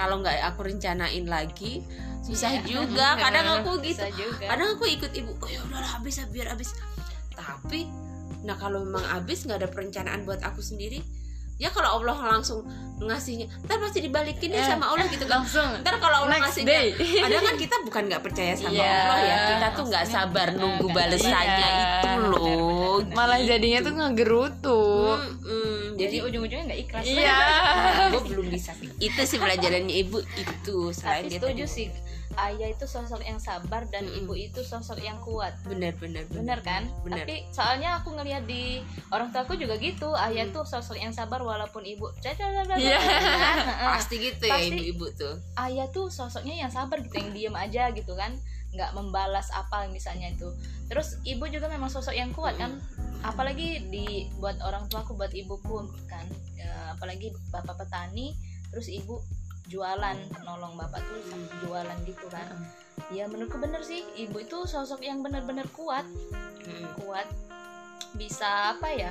[0.00, 1.84] kalau nggak aku rencanain lagi
[2.22, 2.62] susah Iya.
[2.64, 4.02] juga kadang aku gitu.
[4.12, 4.46] juga.
[4.46, 6.70] Kadang aku ikut ibu oh ya udahlah habis ya, biar habis.
[7.32, 7.86] Tapi
[8.42, 10.98] nah kalau memang habis nggak ada perencanaan buat aku sendiri
[11.54, 12.66] ya kalau Allah langsung
[12.98, 15.42] ngasihnya ntar pasti dibalikin deh Eh, sama Allah gitu kan.
[15.42, 15.70] langsung.
[15.78, 16.86] Ntar kalau Allah next ngasihnya day.
[17.20, 20.86] kadang kan kita bukan nggak percaya sama Iya, Allah ya kita tuh nggak sabar nunggu
[20.88, 24.82] balesannya iya, itu loh malah jadinya tuh ngegerutu.
[25.12, 25.38] Mm-mm.
[25.38, 25.61] jadi
[26.02, 27.04] jadi ujung-ujungnya nggak ikhlas.
[27.04, 27.36] Iya.
[28.12, 28.88] Gue belum bisa sih.
[28.98, 31.88] Itu sih pelajarannya ibu itu selain tapi setuju sih.
[32.32, 34.24] Ayah itu sosok yang sabar dan Mm-mm.
[34.24, 35.52] ibu itu sosok yang kuat.
[35.62, 36.88] Bener bener bener kan?
[37.02, 40.16] Bener tapi soalnya aku ngelihat di orang tuaku juga gitu.
[40.16, 40.56] Ayah Hmm.
[40.56, 42.08] tuh sosok yang sabar walaupun ibu
[42.72, 42.96] Iya.
[43.92, 45.36] pasti gitu ya ibu-ibu tuh.
[45.54, 48.32] Ayah tuh sosoknya yang sabar gitu yang diem aja gitu kan
[48.72, 50.48] nggak membalas apa misalnya itu.
[50.88, 52.80] Terus ibu juga memang sosok yang kuat kan.
[53.22, 56.24] Apalagi di buat orang tuaku buat ibuku kan.
[56.56, 58.32] Ya, apalagi bapak petani
[58.72, 59.20] terus ibu
[59.68, 61.20] jualan nolong bapak tuh
[61.64, 62.48] jualan gitu kan.
[63.12, 66.08] Ya menurutku bener sih ibu itu sosok yang bener-bener kuat.
[67.00, 67.28] Kuat
[68.12, 69.08] bisa apa ya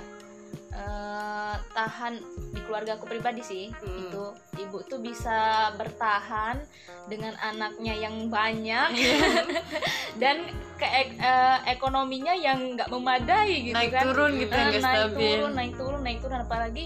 [0.72, 2.14] eh, tahan
[2.52, 3.66] di keluarga aku pribadi sih.
[3.72, 4.00] Hmm.
[4.08, 4.24] itu
[4.60, 6.60] ibu tuh bisa bertahan
[7.08, 8.90] dengan anaknya yang banyak
[10.22, 14.04] dan ke eh, ekonominya yang nggak memadai gitu naik kan.
[14.08, 15.30] turun gitu nggak naik stabil.
[15.38, 16.40] turun naik turun naik turun.
[16.44, 16.86] Apalagi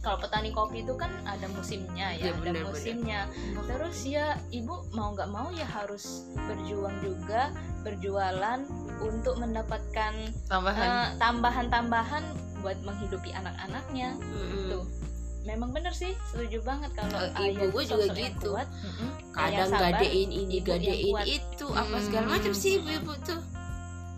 [0.00, 3.20] kalau petani kopi itu kan ada musimnya Iya, ya, ada musimnya.
[3.68, 7.52] Terus ya ibu mau nggak mau ya harus berjuang juga
[7.84, 8.64] berjualan
[9.00, 10.12] untuk mendapatkan
[10.48, 10.88] tambahan.
[10.88, 12.24] eh, tambahan-tambahan
[12.60, 14.14] buat menghidupi anak-anaknya.
[14.16, 14.68] Mm-mm.
[14.70, 14.84] tuh.
[15.40, 18.52] Memang bener sih setuju banget kalau ayah ibu gue juga gitu.
[18.52, 18.68] kuat.
[19.32, 22.32] kadang Yang sabar, gadein ini gadein itu apa segala Hmm.
[22.36, 23.40] macam sih ibu-ibu tuh.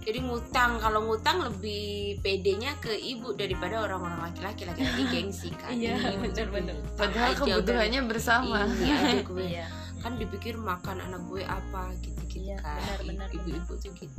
[0.03, 1.85] Jadi ngutang kalau ngutang lebih
[2.19, 4.67] pedenya ke ibu daripada orang-orang laki-laki.
[4.67, 5.71] Laki-laki gengsi kan.
[5.71, 6.75] Iya, bener-bener.
[6.75, 8.67] ngutang padahal kebutuhannya bersama.
[8.67, 9.47] Udah, ini aja gue.
[9.47, 9.67] Iya.
[10.03, 12.83] Kan dipikir makan anak gue apa gitu-gitu Iya, kan.
[12.83, 14.19] benar, benar, ibu-ibu tuh gitu.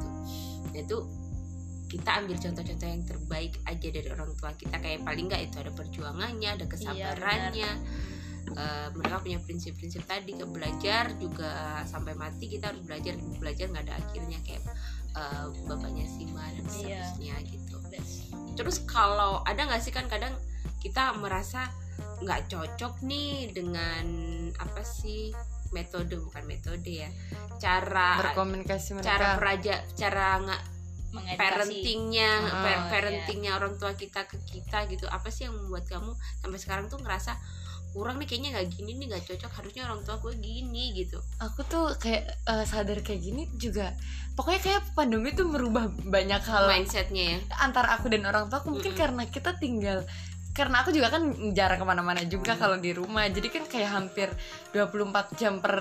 [0.72, 0.98] Itu
[1.94, 4.82] kita ambil contoh-contoh yang terbaik aja dari orang tua kita.
[4.82, 7.72] Kayak paling nggak itu ada perjuangannya ada kesabarannya.
[8.54, 13.14] Eh, mereka punya prinsip-prinsip tadi ke belajar juga sampai mati kita harus belajar.
[13.38, 14.64] Belajar nggak ada akhirnya kayak
[15.14, 16.74] eh, bapaknya Sima dan Iya.
[16.74, 17.78] seterusnya gitu.
[18.58, 20.34] Terus kalau ada nggak sih kan kadang
[20.82, 21.70] kita merasa
[22.26, 24.06] nggak cocok nih dengan
[24.58, 25.30] apa sih
[25.74, 27.10] metode bukan metode ya
[27.58, 29.08] cara berkomunikasi mereka.
[29.10, 30.62] cara peraja cara nggak
[31.14, 31.38] Mengedukasi.
[31.38, 32.90] parentingnya Ah, par- iya.
[32.90, 36.10] parentingnya orang tua kita ke kita gitu apa sih yang membuat kamu
[36.42, 37.38] sampai sekarang tuh ngerasa
[37.92, 41.62] kurang nih kayaknya nggak gini nih nggak cocok harusnya orang tua gue gini gitu aku
[41.64, 43.94] tuh kayak eh, sadar kayak gini juga
[44.34, 48.74] pokoknya kayak pandemi tuh merubah banyak hal mindsetnya ya antara aku dan orang tua aku
[48.74, 49.02] mungkin Mm-mm.
[49.06, 50.02] karena kita tinggal
[50.54, 54.30] karena aku juga kan jarang ke mana-mana juga kalau di rumah jadi kan kayak hampir
[54.70, 55.76] 24 jam per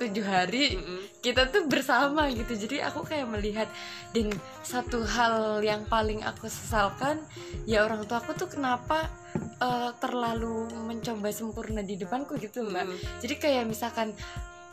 [0.00, 1.20] 7 hari Mm-mm.
[1.20, 3.68] kita tuh bersama gitu jadi aku kayak melihat
[4.16, 4.32] dan
[4.64, 7.20] satu hal yang paling aku sesalkan
[7.68, 9.12] ya orang tua aku tuh kenapa
[9.60, 13.20] eh, terlalu mencoba sempurna di depanku gitu mbak Mm-mm.
[13.20, 14.16] jadi kayak misalkan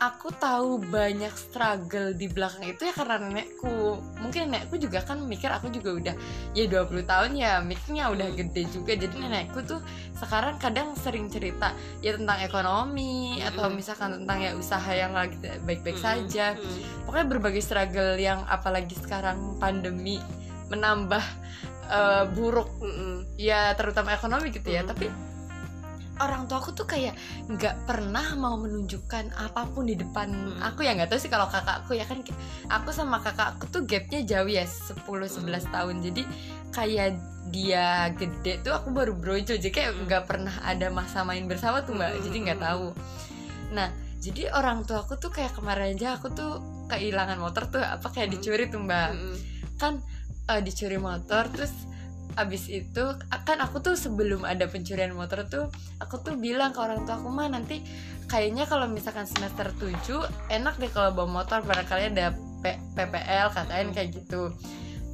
[0.02, 4.02] aku tahu banyak struggle di belakang itu ya karena nenekku.
[4.18, 6.16] Mungkin nenekku juga kan mikir aku juga udah
[6.58, 8.98] ya 20 tahun ya mikirnya udah gede juga.
[8.98, 9.78] Jadi nenekku tuh
[10.18, 16.02] sekarang kadang sering cerita ya tentang ekonomi atau misalkan tentang ya usaha yang lagi baik-baik
[16.02, 16.58] saja.
[17.06, 20.18] Pokoknya berbagai struggle yang apalagi sekarang pandemi
[20.74, 21.22] menambah
[21.94, 22.74] eh, buruk.
[23.38, 24.82] Ya terutama ekonomi gitu ya.
[24.82, 24.90] Mm.
[24.90, 25.31] tapi
[26.22, 27.18] orang tua aku tuh kayak
[27.50, 30.62] nggak pernah mau menunjukkan apa pun di depan Mm.
[30.62, 32.22] aku ya nggak tahu sih kalau kakakku ya kan
[32.70, 36.24] aku sama kakakku tuh gapnya jauh ya 10-11 tahun jadi
[36.70, 37.10] kayak
[37.50, 40.02] dia gede tuh aku baru brojol jadi kayak Mm.
[40.06, 42.66] nggak pernah ada masa main bersama tuh mbak Mm, jadi nggak mm.
[42.70, 42.88] tahu
[43.72, 43.90] nah
[44.22, 48.30] jadi orang tua aku tuh kayak kemarin aja aku tuh kehilangan motor tuh apa kayak
[48.30, 48.34] Mm.
[48.38, 49.10] dicuri tuh mbak
[49.82, 49.98] kan
[50.48, 51.74] eh, dicuri motor terus
[52.40, 53.04] abis itu
[53.44, 55.68] kan aku tuh sebelum ada pencurian motor tuh
[56.00, 57.84] aku tuh bilang ke orang tua aku mah nanti
[58.32, 63.88] kayaknya kalau misalkan semester 7 enak deh kalau bawa motor barangkali ada P- PPL KKN
[63.92, 64.54] kayak gitu.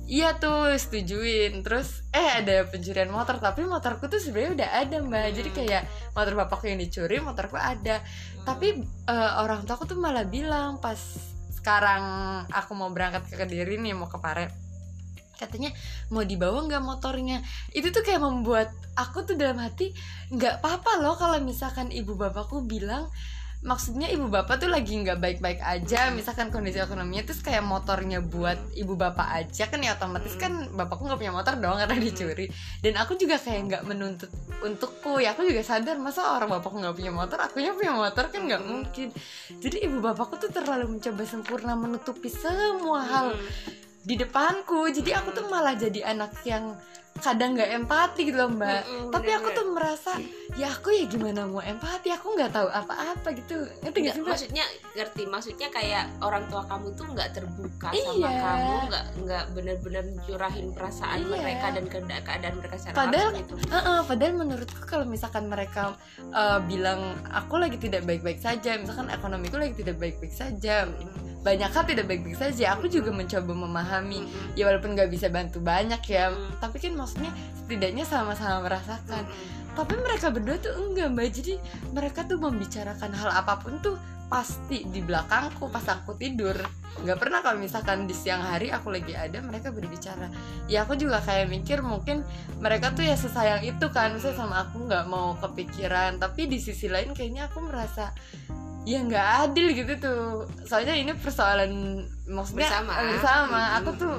[0.07, 1.63] Iya tuh setujuin.
[1.63, 5.25] Terus eh ada pencurian motor tapi motorku tuh sebenarnya udah ada mbak.
[5.35, 5.57] Jadi Hmm.
[5.63, 5.83] kayak
[6.15, 8.03] motor bapakku yang dicuri motorku ada.
[8.43, 10.99] Tapi eh, orang tua aku tuh malah bilang pas
[11.55, 12.03] sekarang
[12.47, 14.66] aku mau berangkat ke kediri nih mau ke Pare
[15.37, 15.71] katanya
[16.09, 17.45] mau dibawa nggak motornya?
[17.71, 19.93] Itu tuh kayak membuat aku tuh dalam hati
[20.33, 23.07] nggak apa-apa loh kalau misalkan ibu bapakku bilang
[23.65, 28.55] maksudnya ibu bapak tuh lagi nggak baik-baik aja misalkan kondisi ekonominya terus kayak motornya buat
[28.77, 32.45] ibu bapak aja kan ya otomatis kan bapakku nggak punya motor dong karena dicuri.
[32.85, 34.29] Dan aku juga kayak nggak menuntut
[34.61, 38.41] untukku ya aku juga sadar masa orang bapakku nggak punya motor akunya punya motor kan
[38.45, 39.09] nggak mungkin.
[39.57, 43.33] Jadi ibu bapakku tuh terlalu mencoba sempurna menutupi semua hal.
[44.07, 44.87] Di depanku.
[44.87, 46.79] Jadi aku tuh malah jadi anak yang
[47.19, 49.57] kadang nggak empati gitu loh mbak Mm-mm, tapi aku bener-bener.
[49.57, 50.11] tuh merasa
[50.53, 54.19] ya aku ya gimana mau empati aku nggak tahu apa-apa gitu ngerti gak Nggak, sih
[54.19, 58.39] mbak maksudnya ngerti maksudnya kayak orang tua kamu tuh nggak terbuka sama Iya.
[58.39, 61.29] kamu nggak nggak benar-benar curahin perasaan Iya.
[61.35, 66.59] mereka dan keada- keadaan mereka secara Padahal- gitu Heeh, padahal menurutku kalau misalkan mereka eh,
[66.63, 70.85] bilang aku lagi tidak baik-baik saja misalkan ekonomiku lagi tidak baik-baik saja
[71.39, 76.01] banyak hal tidak baik-baik saja aku juga mencoba memahami ya walaupun nggak bisa bantu banyak
[76.05, 76.59] ya Mm.
[76.59, 77.31] tapi kan maksudnya
[77.63, 79.23] setidaknya sama-sama merasakan.
[79.23, 79.55] Mm-mm.
[79.77, 81.29] tapi mereka berdua tuh enggak mbak.
[81.31, 81.53] Jadi
[81.95, 83.95] mereka tuh membicarakan hal apa pun tuh
[84.27, 86.57] pasti di belakangku pas aku tidur.
[87.05, 90.27] Nggak pernah kalau misalkan di siang hari aku lagi ada mereka berbicara.
[90.65, 92.25] Ya aku juga kayak mikir mungkin
[92.57, 94.17] mereka tuh ya sesayang itu kan.
[94.17, 96.17] Saya sama aku nggak mau kepikiran.
[96.17, 98.11] Tapi di sisi lain kayaknya aku merasa
[98.83, 100.49] ya nggak adil gitu tuh.
[100.65, 102.93] Soalnya ini persoalan maksudnya Bersama.
[103.13, 103.61] bersama.
[103.77, 104.15] Aku tuh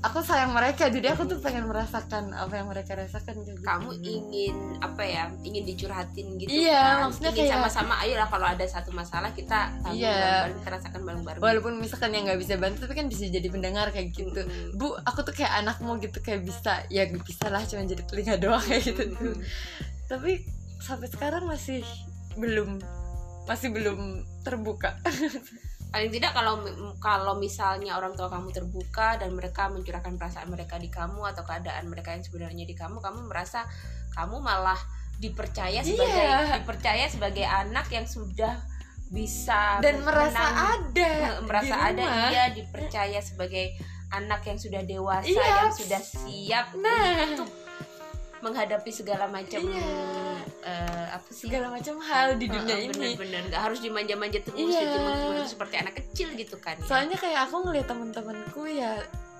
[0.00, 3.58] aku sayang mereka jadi aku tuh pengen merasakan apa yang mereka rasakan gitu.
[3.60, 8.46] kamu ingin apa ya ingin dicurhatin gitu Iya, kan maksudnya ingin kayak- sama-sama ayolah kalau
[8.46, 10.54] ada satu masalah kita tanggung Iya.
[10.54, 14.08] kita rasakan bareng-bareng walaupun misalkan yang nggak bisa bantu tapi kan bisa jadi pendengar kayak
[14.12, 14.74] gitu Mm-mm.
[14.74, 18.62] bu aku tuh kayak anakmu gitu kayak bisa ya bisa lah cuma jadi telinga doang
[18.62, 19.34] kayak gitu Mm-mm.
[20.06, 20.46] tapi
[20.78, 21.82] sampai sekarang masih
[22.34, 22.78] belum
[23.44, 23.98] masih belum
[24.40, 24.94] terbuka
[25.88, 26.60] paling tidak kalau
[26.98, 31.88] kalau misalnya orang tua kamu terbuka dan mereka mencurahkan perasaan mereka di kamu atau keadaan
[31.88, 33.64] mereka yang sebenarnya di kamu kamu merasa
[34.12, 34.76] kamu malah
[35.16, 36.60] dipercaya sebagai Iya.
[36.60, 38.54] dipercaya sebagai anak yang sudah
[39.08, 40.58] bisa dan merasa menang-
[40.92, 43.72] ada me- merasa di ada iya dipercaya sebagai
[44.10, 45.48] anak yang sudah dewasa Iya.
[45.58, 47.48] yang sudah siap nah untuk
[48.40, 49.88] menghadapi segala macam Iya.
[50.60, 51.48] eh, apa sih?
[51.48, 53.14] Segala macam hal di dunia Heeh, ini.
[53.14, 53.42] bener-bener.
[53.48, 54.80] Nggak harus dimanja-manja terus Iya.
[54.84, 56.84] ditimung-timung seperti anak kecil gitu kan ya.
[56.84, 58.92] soalnya kayak aku ngeliat teman-temanku ya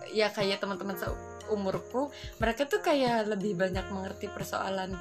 [0.09, 2.09] ya kayak teman-teman seumurku
[2.39, 4.97] mereka tuh kayak lebih banyak mengerti persoalan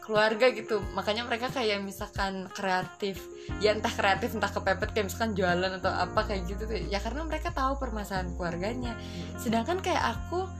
[0.00, 0.82] keluarga gitu.
[0.90, 3.22] Makanya mereka kayak misalkan kreatif
[3.62, 6.82] ya entah kreatif entah kepepet kayak misalkan jualan atau apa kayak gitu tuh.
[6.90, 8.98] Ya karena mereka tahu permasalahan keluarganya.
[9.38, 10.50] Sedangkan kayak aku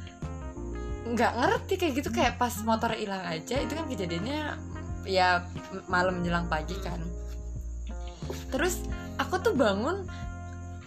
[1.11, 4.41] nggak ngerti kayak gitu kayak pas motor hilang aja itu kan kejadiannya
[5.09, 5.43] ya
[5.87, 7.01] malam menjelang pagi kan.
[8.53, 8.85] Terus
[9.19, 10.07] aku tuh bangun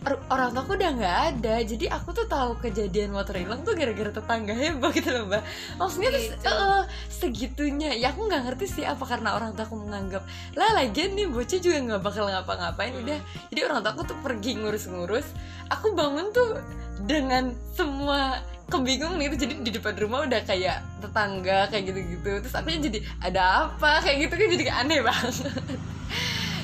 [0.04, 4.12] or- orang tuaku udah nggak ada jadi aku tuh tahu kejadian motor hilang tuh gara-gara
[4.12, 5.44] tetangga heboh gitu loh mbak.
[5.80, 6.36] Maksudnya tuh Gitu.
[6.44, 7.92] eh, segitunya.
[7.96, 10.24] Ya aku nggak ngerti sih apa karena orang tuaku menganggap
[10.60, 13.20] lah lagian nih bocah juga nggak bakal ngapa-ngapain udah.
[13.52, 15.28] Jadi orang tuaku tuh pergi ngurus-ngurus.
[15.72, 16.60] Aku bangun tuh
[17.04, 19.36] dengan semua kebingungan gitu.
[19.48, 22.32] Jadi di depan rumah udah kayak tetangga kayak gitu-gitu.
[22.44, 24.02] Terus aku jadi ada apa?
[24.02, 25.36] Kayak gitu kan jadi kayak aneh banget.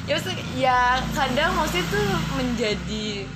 [0.09, 0.79] Ya maksudnya ya
[1.13, 3.29] kadang maksudnya tuh menjadi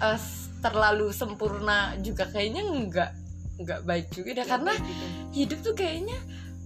[0.00, 0.18] eh,
[0.64, 3.10] terlalu sempurna juga kayaknya nggak
[3.60, 5.04] nggak baik juga dah karena Gitu.
[5.36, 6.16] hidup tuh kayaknya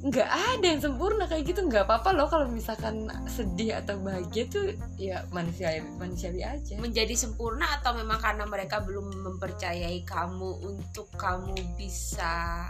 [0.00, 1.68] nggak ada yang sempurna kayak gitu.
[1.68, 6.80] Nggak apa-apa loh kalau misalkan sedih atau bahagia tuh ya manusia manusiawi aja.
[6.80, 12.64] Menjadi sempurna atau memang karena mereka belum mempercayai kamu untuk kamu bisa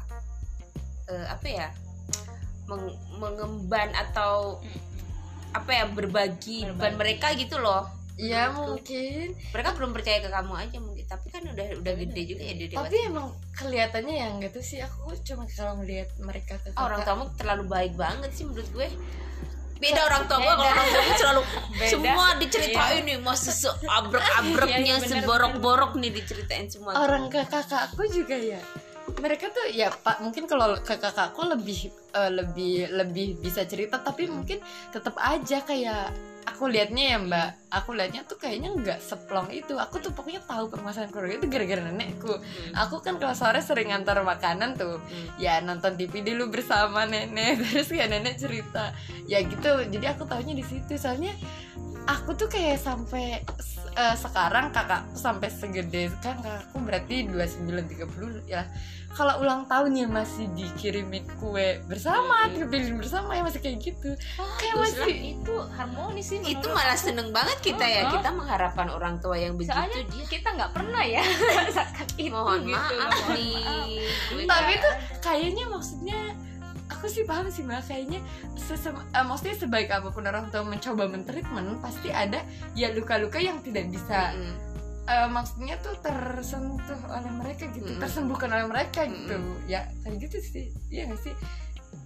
[1.07, 1.69] eh, apa ya
[2.67, 4.59] meng- mengemban atau
[5.55, 7.87] apa ya berbagi beban mereka gitu loh.
[8.21, 9.33] Ya mungkin.
[9.55, 12.69] Mereka belum percaya ke kamu aja mungkin tapi kan udah udah gede juga ya dia
[12.71, 13.11] tapi dewasa.
[13.11, 14.79] emang kelihatannya yang tuh sih.
[14.79, 18.71] Aku cuma kalau ngelihat mereka ke Ah, orang kakak- tuamu terlalu baik banget sih menurut
[18.71, 18.89] gue.
[19.77, 21.43] Beda orang tua gue kalau orang tua gue selalu
[21.73, 21.89] Beda.
[21.89, 28.37] semua diceritain nih masih seabrek-abreknya Iya, iya, seborok-borok nih diceritain semua orang ke kakakku juga
[28.37, 28.61] ya.
[29.11, 31.81] Mereka tuh ya pak mungkin kalau ke kakakku lebih
[32.13, 36.13] eh, lebih lebih bisa cerita tapi mungkin tetap aja kayak
[36.51, 37.49] aku liatnya ya mbak.
[37.71, 39.79] Aku liatnya tuh kayaknya nggak seplong itu.
[39.79, 42.35] Aku tuh pokoknya tahu permasalahan keluarga itu gara-gara nenekku.
[42.35, 42.73] Hmm.
[42.75, 44.99] aku kan kalau sore sering ngantar makanan tuh.
[44.99, 45.27] Hmm.
[45.39, 47.59] ya nonton TV dulu bersama nenek.
[47.63, 48.93] Terus kayak nenek cerita.
[49.31, 49.87] Ya gitu.
[49.87, 50.99] Jadi aku tahunya di situ.
[50.99, 51.33] Soalnya
[52.11, 53.41] aku tuh kayak sampai
[53.95, 56.11] eh, sekarang kakak sampai segede.
[56.19, 58.67] Kan kakakku berarti 29 30 ya
[59.11, 62.55] kalau ulang tahun ya masih dikirimin kue bersama Hmm.
[62.57, 64.11] dipilihin bersama ya masih kayak gitu
[64.57, 67.05] kayak Bagus masih itu harmonis sih itu malah aku.
[67.05, 68.13] seneng banget kita ya Oh, oh.
[68.15, 71.23] kita mengharapkan orang tua yang begitu soalnya dia kita nggak pernah ya
[72.17, 74.49] itu mohon gitu maaf Mohon nih maaf.
[74.49, 76.19] Tapi tuh kayaknya maksudnya
[76.89, 78.19] aku sih paham sih mbak kayaknya
[78.57, 82.43] sesem, eh, maksudnya sebaik apa pun orang tua mencoba mentreatment pasti ada
[82.73, 84.55] ya luka-luka yang tidak bisa Mm-mm.
[85.11, 87.99] Eh, maksudnya tuh tersentuh oleh mereka gitu Mm-mm.
[87.99, 89.35] tersembuhkan oleh mereka gitu.
[89.35, 89.67] Mm-mm.
[89.67, 90.65] ya kayak gitu sih.
[90.89, 91.35] Iya gak sih?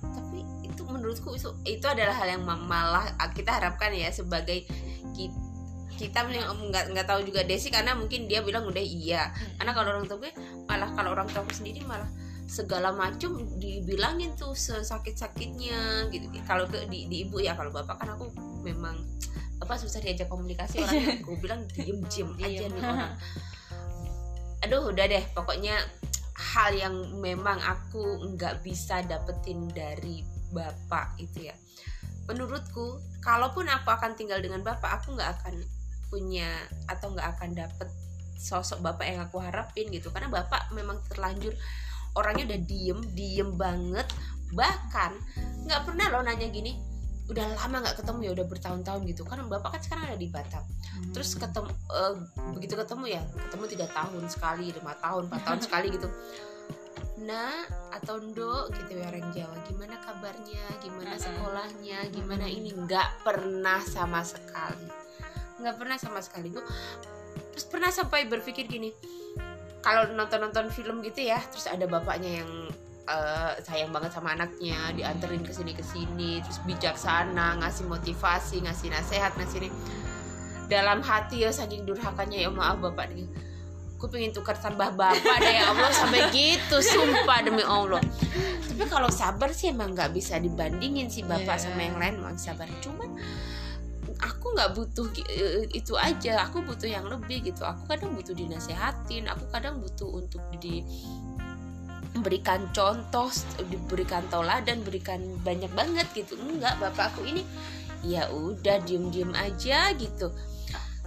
[0.01, 3.05] Tapi itu menurutku itu, itu adalah hal yang ma- malah
[3.37, 4.64] kita harapkan ya sebagai
[5.12, 5.37] kita
[5.95, 6.43] kita mending-
[6.75, 9.31] nggak nggak tahu juga Desi karena mungkin dia bilang udah iya.
[9.55, 10.35] Karena kalau orang tua gue
[10.67, 12.11] malah kalau orang tua sendiri malah
[12.51, 16.27] segala macam dibilangin tuh sesakit sakitnya gitu.
[16.51, 18.27] Kalau ke di, di ibu ya kalau bapak kan aku
[18.67, 18.99] memang
[19.64, 22.31] apa susah diajak komunikasi orangnya gue bilang diem diem.
[22.37, 23.14] aja nih orang.
[24.64, 25.24] Aduh udah deh.
[25.33, 25.77] Pokoknya
[26.35, 30.20] hal yang memang aku nggak bisa dapetin dari
[30.53, 31.57] bapak itu ya.
[32.29, 35.55] Menurutku kalaupun aku akan tinggal dengan bapak aku nggak akan
[36.12, 36.48] punya
[36.87, 37.88] atau nggak akan dapet
[38.37, 40.12] sosok bapak yang aku harapin gitu.
[40.12, 41.57] Karena bapak memang terlanjur
[42.16, 44.07] orangnya udah diem diem banget.
[44.53, 45.11] Bahkan
[45.64, 46.94] nggak pernah loh nanya gini
[47.25, 49.23] udah lama nggak ketemu ya udah bertahun-tahun gitu.
[49.25, 50.65] Kan bapak kan sekarang ada di Batam.
[51.11, 52.15] Terus ketemu eh,
[52.53, 56.09] begitu ketemu ya ketemu tiga tahun sekali lima tahun empat tahun sekali gitu.
[57.25, 60.65] Nah atau ndo gitu ya orang Jawa gimana kabarnya?
[60.85, 61.25] Gimana Mm-mm.
[61.25, 61.99] sekolahnya?
[62.13, 62.75] Gimana ini?
[62.75, 64.89] Nggak pernah sama sekali.
[65.63, 66.65] Nggak pernah sama sekali gue
[67.55, 68.91] terus pernah sampai berpikir gini
[69.79, 72.51] kalau nonton nonton film gitu ya terus ada bapaknya yang
[73.05, 78.88] eh, sayang banget sama anaknya dianterin ke sini ke sini terus bijaksana ngasih motivasi ngasih
[78.88, 79.71] nasihat ngasih ini.
[80.64, 83.29] Dalam hati ya saking durhakanya ya maaf bapak nih.
[84.01, 88.01] Gue pengen tukar tambah bapak deh ya Allah sampai gitu sumpah demi Allah.
[88.64, 91.64] Tapi kalau sabar sih emang nggak bisa dibandingin sih bapak Iya.
[91.69, 92.64] sama yang lain emang sabar.
[92.81, 93.17] Cuman
[94.19, 96.49] aku nggak butuh gi- eh, itu aja.
[96.49, 97.61] Aku butuh yang lebih gitu.
[97.64, 100.81] Aku kadang butuh dinasehatin aku kadang butuh untuk di
[102.22, 103.27] berikan contoh
[103.66, 106.38] diberikan toladan berikan banyak banget gitu.
[106.38, 107.42] Enggak bapakku ini
[108.05, 110.31] ya udah diem diem aja gitu.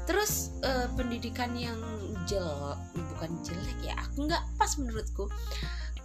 [0.08, 1.80] Terus eh, pendidikan yang
[2.28, 5.32] jel bukan jelek ya aku nggak pas menurutku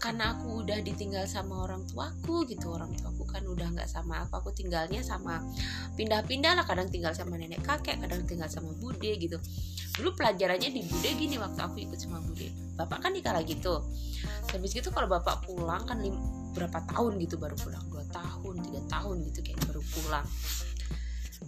[0.03, 2.75] karena aku udah ditinggal sama orang tuaku gitu.
[2.75, 4.43] Orang tuaku kan udah nggak sama aku.
[4.43, 5.39] Aku tinggalnya sama
[5.95, 6.67] pindah-pindah lah.
[6.67, 9.39] Kadang tinggal sama nenek kakek kadang tinggal sama bude gitu.
[9.95, 12.51] Dulu pelajarannya di bude gini waktu aku ikut sama bude.
[12.75, 13.79] Bapak kan nikah lagi tuh.
[14.51, 16.19] Habis gitu kalau bapak pulang kan lim,
[16.59, 17.87] berapa tahun gitu baru pulang?
[17.87, 20.27] Dua tahun tiga tahun gitu kayak baru pulang.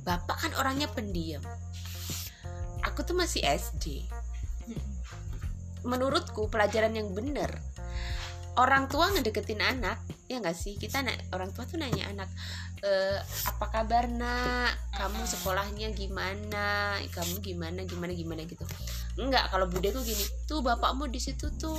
[0.06, 1.42] Bapak kan orangnya pendiam.
[2.86, 4.06] Aku tuh masih SD
[5.84, 7.60] menurutku pelajaran yang bener
[8.56, 10.74] orang tua ngedeketin anak ya nggak sih?
[10.74, 12.28] Kita na- orang tua tuh nanya anak
[12.80, 12.90] e,
[13.44, 14.72] apa kabar nak?
[14.92, 16.96] Kamu sekolahnya gimana?
[17.10, 18.40] Kamu gimana gimana gimana?
[18.42, 18.64] Gitu.
[19.16, 21.78] Enggak kalau budeku gini tuh bapakmu di situ tuh.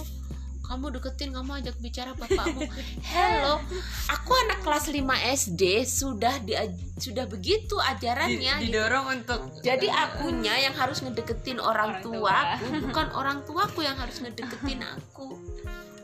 [0.65, 2.65] Kamu deketin kamu ajak bicara bapakmu.
[3.13, 3.61] Hello.
[4.09, 4.97] Aku anak kelas 5
[5.45, 6.57] SD sudah di,
[6.97, 8.73] sudah begitu ajarannya gitu.
[8.73, 12.33] didorong untuk Jadi akunya yang harus ngedeketin orang, Orang tua.
[12.57, 15.37] tuaku, bukan orang tuaku yang harus ngedeketin aku.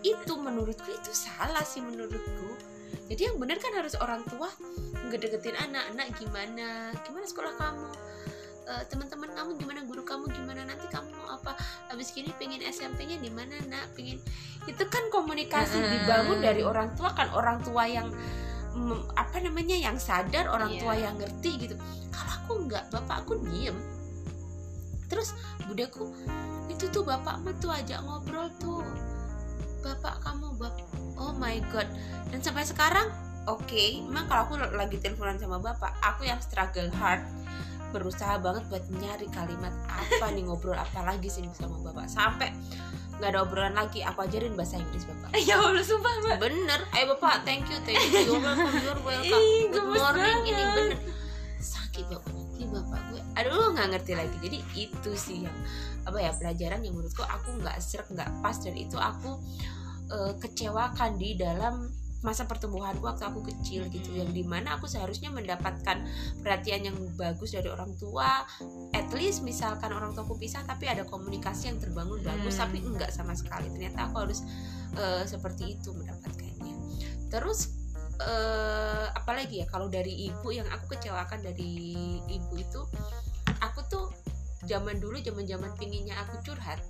[0.01, 2.57] Itu menurutku itu salah sih menurutku.
[3.07, 4.47] Jadi yang benar kan harus orang tua
[5.11, 7.89] ngedeketin anak, anak gimana, gimana sekolah kamu,
[8.61, 11.57] Eh, teman-teman kamu gimana, guru kamu gimana, nanti kamu mau apa,
[11.89, 14.21] habis gini pengen SMP-nya di mana nak, pengen
[14.63, 15.91] itu kan komunikasi Mm-mm.
[15.91, 18.07] dibangun dari orang tua kan orang tua yang
[18.71, 20.81] mem- apa namanya yang sadar orang Iya.
[20.87, 21.75] tua yang ngerti gitu.
[22.13, 23.75] Kalau aku nggak bapak aku diem.
[25.09, 25.35] Terus
[25.67, 26.13] budaku
[26.71, 28.85] itu tuh bapakmu tuh ajak ngobrol tuh
[29.81, 30.73] bapak kamu bap
[31.17, 31.89] oh my god.
[32.29, 33.09] Dan sampai sekarang
[33.49, 37.21] oke memang kalau aku lagi teleponan sama bapak aku yang struggle hard.
[37.91, 42.07] Berusaha banget buat nyari kalimat apa nih ngobrol apa lagi sih sama bapak.
[42.07, 42.55] Sampai
[43.19, 45.29] nggak ada obrolan lagi aku ajarin bahasa Inggris bapak.
[45.49, 46.37] Ya Allah sumpah mbak.
[46.39, 46.79] Bener.
[46.95, 48.31] Ayo bapak thank you thank you.
[48.31, 49.45] You're welcome you're welcome.
[49.75, 50.97] Good morning ini bener.
[51.59, 54.35] Sakit bapak ini bapak gue aduh nggak ngerti lagi.
[54.43, 55.57] Jadi itu sih yang
[56.03, 58.57] apa ya pelajaran yang menurutku aku nggak serk nggak pas.
[58.59, 59.39] Dan itu aku
[60.11, 61.89] eh, kecewakan di dalam
[62.21, 64.13] masa pertumbuhanku waktu aku kecil gitu.
[64.13, 66.05] Yang di mana aku seharusnya mendapatkan
[66.45, 68.45] perhatian yang bagus dari orang tua.
[68.93, 72.55] At least misalkan orang tuaku pisah tapi ada komunikasi yang terbangun bagus.
[72.57, 72.69] Hmm.
[72.69, 73.67] tapi enggak sama sekali.
[73.73, 74.45] Ternyata aku harus
[74.95, 76.75] eh, seperti itu mendapatkannya.
[77.33, 77.73] Terus
[78.21, 81.73] eh, apalagi ya kalau dari ibu yang aku kecewakan dari
[82.29, 82.81] ibu itu
[83.61, 84.05] aku tuh
[84.65, 86.81] zaman dulu zaman zaman pinginnya aku curhat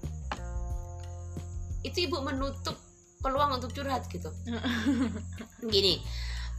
[1.81, 2.77] itu ibu menutup
[3.21, 4.29] peluang untuk curhat gitu.
[5.73, 6.01] Gini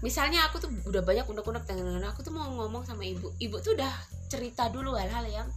[0.03, 3.79] misalnya aku tuh udah banyak unek-unek dengan aku tuh mau ngomong sama ibu ibu tuh
[3.79, 3.91] udah
[4.27, 5.49] cerita dulu hal-hal yang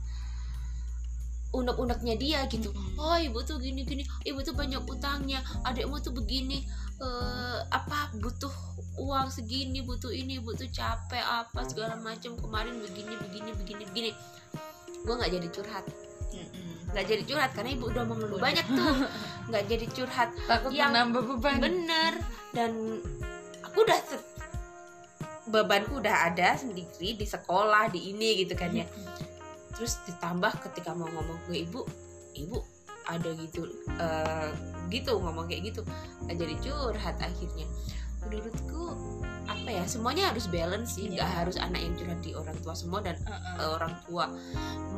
[1.55, 2.69] unek-uneknya dia gitu.
[2.99, 8.51] Oh ibu tuh gini gini ibu tuh banyak utangnya adikmu tuh begini eh apa butuh
[8.99, 14.11] uang segini butuh ini butuh capek apa segala macam kemarin begini begini begini begini.
[15.03, 15.85] Gue nggak jadi curhat.
[16.91, 18.95] Nggak jadi curhat karena ibu udah mengeluh banyak tuh.
[19.51, 20.29] Nggak jadi curhat.
[20.47, 21.57] Takut Yang menambah beban.
[21.61, 22.13] bener.
[22.55, 22.71] Dan
[23.61, 24.25] aku udah ter-
[25.45, 28.85] bebanku udah ada sendiri di sekolah di ini gitu kan ya
[29.75, 31.83] terus ditambah ketika mau ngomong ke ibu
[32.35, 32.59] ibu
[33.05, 33.69] ada gitu
[34.01, 34.49] eh,
[34.89, 35.81] gitu ngomong kayak gitu.
[36.25, 37.67] Nggak jadi curhat akhirnya.
[38.25, 38.83] Menurutku
[39.45, 41.13] apa ya semuanya harus balance sih.
[41.13, 41.37] Nggak Iya.
[41.37, 44.25] harus anak yang curhat di orang tua semua dan eh, orang tua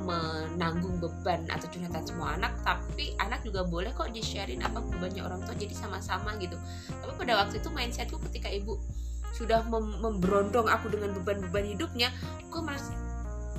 [0.08, 2.56] menanggung beban atau curhatan semua anak.
[2.64, 6.56] Tapi anak juga boleh kok di sharein apa bebannya orang tua jadi sama-sama gitu.
[6.88, 8.80] Tapi pada waktu itu mindsetku ketika ibu
[9.36, 12.10] sudah mem- memberondong aku dengan beban-beban hidupnya
[12.48, 12.96] gue merasa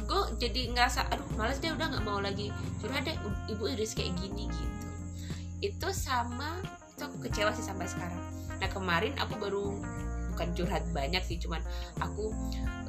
[0.09, 2.49] gue jadi ngerasa aduh males deh udah nggak mau lagi
[2.81, 3.17] curhat deh
[3.53, 4.87] ibu udah kayak gini gitu.
[5.61, 6.65] Itu sama
[6.97, 8.23] itu aku kecewa sih sampai sekarang.
[8.57, 9.77] Nah kemarin aku baru
[10.33, 11.61] bukan curhat banyak sih cuman
[12.01, 12.33] aku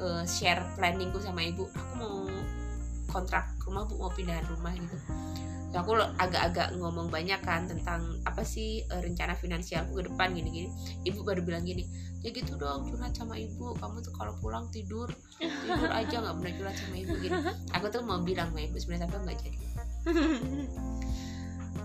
[0.00, 1.68] eh, share planningku sama ibu.
[1.68, 2.16] Aku mau
[3.10, 4.96] kontrak rumah bu mau pindahan rumah gitu
[5.70, 10.68] Terus aku agak-agak ngomong banyak kan tentang apa sih eh, rencana finansialku ke depan gini-gini.
[11.06, 11.86] Ibu baru bilang gini
[12.20, 13.72] ya gitu dong curhat sama ibu.
[13.78, 17.38] Kamu tuh kalau pulang tidur tidur aja nggak pernah curhat sama ibu gini.
[17.78, 19.58] Aku tuh mau bilang sama ibu sebenarnya tapi nggak jadi.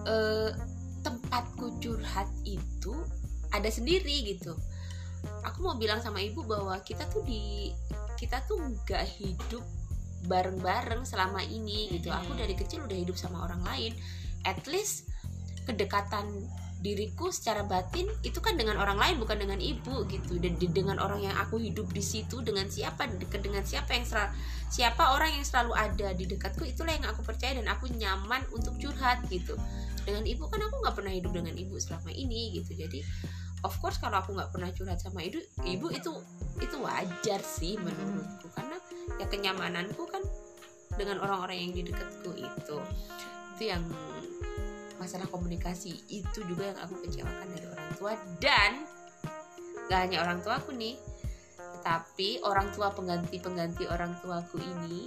[0.06, 0.54] Eh,
[1.02, 2.94] tempatku curhat itu
[3.50, 4.54] ada sendiri gitu.
[5.42, 7.74] Aku mau bilang sama ibu bahwa kita tuh di
[8.14, 9.66] kita tuh nggak hidup
[10.26, 12.12] bareng-bareng selama ini gitu.
[12.12, 12.40] Aku Mhm.
[12.42, 13.94] dari kecil udah hidup sama orang lain.
[14.46, 15.10] At least
[15.66, 16.46] kedekatan
[16.86, 20.38] diriku secara batin itu kan dengan orang lain bukan dengan ibu gitu.
[20.38, 24.30] Dan dengan orang yang aku hidup di situ dengan siapa dekat dengan siapa yang selalu
[24.70, 28.78] siapa orang yang selalu ada di dekatku itulah yang aku percaya dan aku nyaman untuk
[28.78, 29.58] curhat gitu.
[30.06, 32.78] Dengan ibu kan aku nggak pernah hidup dengan ibu selama ini gitu.
[32.78, 33.02] Jadi
[33.66, 36.12] of course kalau aku nggak pernah curhat sama ibu ibu itu
[36.62, 38.46] itu wajar sih menurutku.
[38.54, 38.75] Karena
[39.22, 40.24] ya kenyamananku kan
[40.96, 42.78] dengan orang-orang yang di dekatku itu.
[43.56, 43.84] Itu yang
[44.98, 45.96] masalah komunikasi.
[46.08, 48.14] Itu juga yang aku kecewakan dari orang tua.
[48.40, 48.72] Dan
[49.86, 50.98] gak hanya orang tuaku nih
[51.86, 55.06] tetapi orang tua pengganti pengganti orang tuaku ini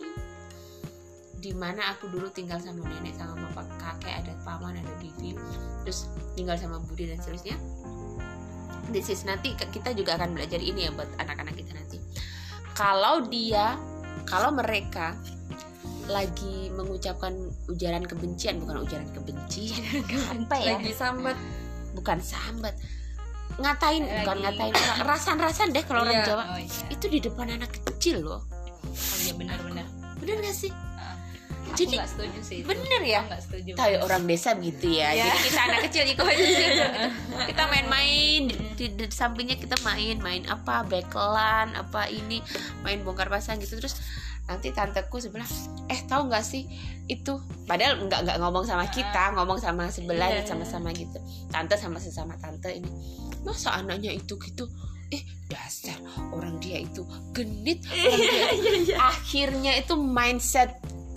[1.38, 5.34] di mana aku dulu tinggal sama nenek sama bapak kakek ada paman ada bibi
[5.82, 6.06] terus
[6.38, 7.58] tinggal sama budi dan seterusnya.
[8.94, 11.98] This is nanti kita juga akan belajar ini ya buat anak-anak kita nanti
[12.78, 13.74] kalau dia
[14.22, 15.18] kalau mereka
[16.06, 17.34] lagi mengucapkan
[17.66, 21.34] ujaran kebencian bukan ujaran kebencian apa ya lagi sambat.
[21.92, 22.78] Bukan sambat.
[23.58, 26.26] Ngatain Lagi- bukan ngatain orang rasan-rasan deh kalau orang Iya.
[26.28, 26.44] Jawa.
[26.48, 26.82] Oh iya.
[26.88, 28.46] Itu di depan anak kecil loh.
[28.86, 29.82] Oh iya benar-benar.
[30.16, 30.70] Bener gak sih
[31.68, 32.66] aku Jadi, nggak setuju sih itu.
[32.66, 33.20] bener ya?
[33.20, 35.24] Aku nggak setuju tahu ya, orang desa begitu ya Iya.
[35.26, 36.66] jadi kita anak kecil ikut aja sih.
[37.46, 42.40] kita main-main di, di, di sampingnya kita main main apa bekelan apa ini
[42.80, 43.96] main bongkar pasang gitu terus
[44.44, 45.44] nanti tanteku sebelah
[45.86, 46.64] eh tahu nggak sih
[47.06, 50.44] itu padahal nggak nggak ngomong sama kita ngomong sama sebelah Iya.
[50.44, 52.88] sama-sama gitu tante sama sesama tante ini
[53.40, 54.64] masa anaknya itu gitu
[55.08, 55.96] eh dasar
[56.30, 57.00] orang dia itu
[57.30, 58.44] genit orang dia
[58.78, 59.94] itu- akhirnya itu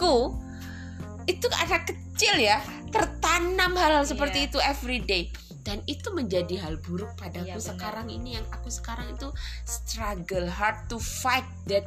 [0.02, 0.34] mindsetku
[1.30, 2.58] itu anak kecil ya
[2.90, 4.48] tertanam hal-hal seperti Iya.
[4.50, 5.24] itu everyday
[5.62, 7.70] dan itu menjadi hal buruk padaku Iya, benar.
[7.70, 9.30] sekarang ini yang aku sekarang itu
[9.64, 11.86] struggle hard to fight that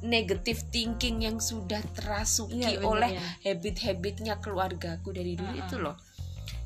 [0.00, 3.22] negative thinking yang sudah terasuki Iya, benar, oleh ya.
[3.46, 5.62] habit-habitnya keluargaku dari dulu Uh-uh.
[5.62, 5.96] itu loh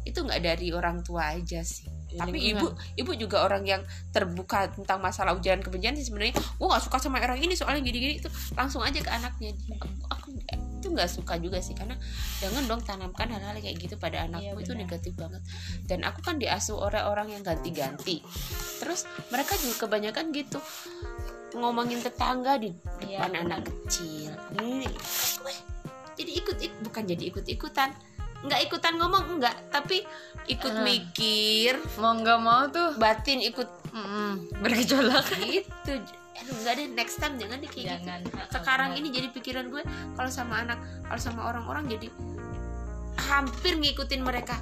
[0.07, 2.71] itu nggak dari orang tua aja sih Ya, tapi lingkungan.
[2.97, 6.97] ibu ibu juga orang yang terbuka tentang masalah ujaran kebencian sih sebenarnya gue nggak suka
[6.97, 10.29] sama orang ini soalnya gini-gini itu langsung aja ke anaknya aku, aku
[10.97, 11.93] nggak suka juga sih karena
[12.39, 14.81] jangan dong tanamkan hal-hal kayak gitu pada anakmu Iya, itu benar.
[14.83, 15.43] negatif banget.
[15.85, 18.25] Dan aku kan diasuh oleh orang yang ganti-ganti.
[18.77, 20.59] Terus mereka juga kebanyakan gitu
[21.55, 23.45] ngomongin tetangga di Iya, depan benar.
[23.47, 24.33] anak kecil.
[24.57, 24.89] Ini
[25.41, 25.59] weh,
[26.15, 27.91] jadi ikut ik- bukan jadi ikut-ikutan.
[28.39, 30.05] Nggak ikutan ngomong enggak tapi
[30.47, 30.83] ikut Ah.
[30.83, 31.81] mikir.
[31.97, 32.95] Mau nggak mau tuh.
[32.97, 35.25] Batin ikut mm, bergejolak.
[35.35, 35.93] Gitu
[36.43, 38.07] aduh enggak deh next time jangan deh kayak gitu.
[38.07, 38.21] Jangan.
[38.53, 39.01] Sekarang Benar.
[39.01, 39.83] ini jadi pikiran gue
[40.15, 40.79] kalau sama anak
[41.09, 42.09] kalau sama orang-orang jadi
[43.31, 44.57] hampir ngikutin mereka.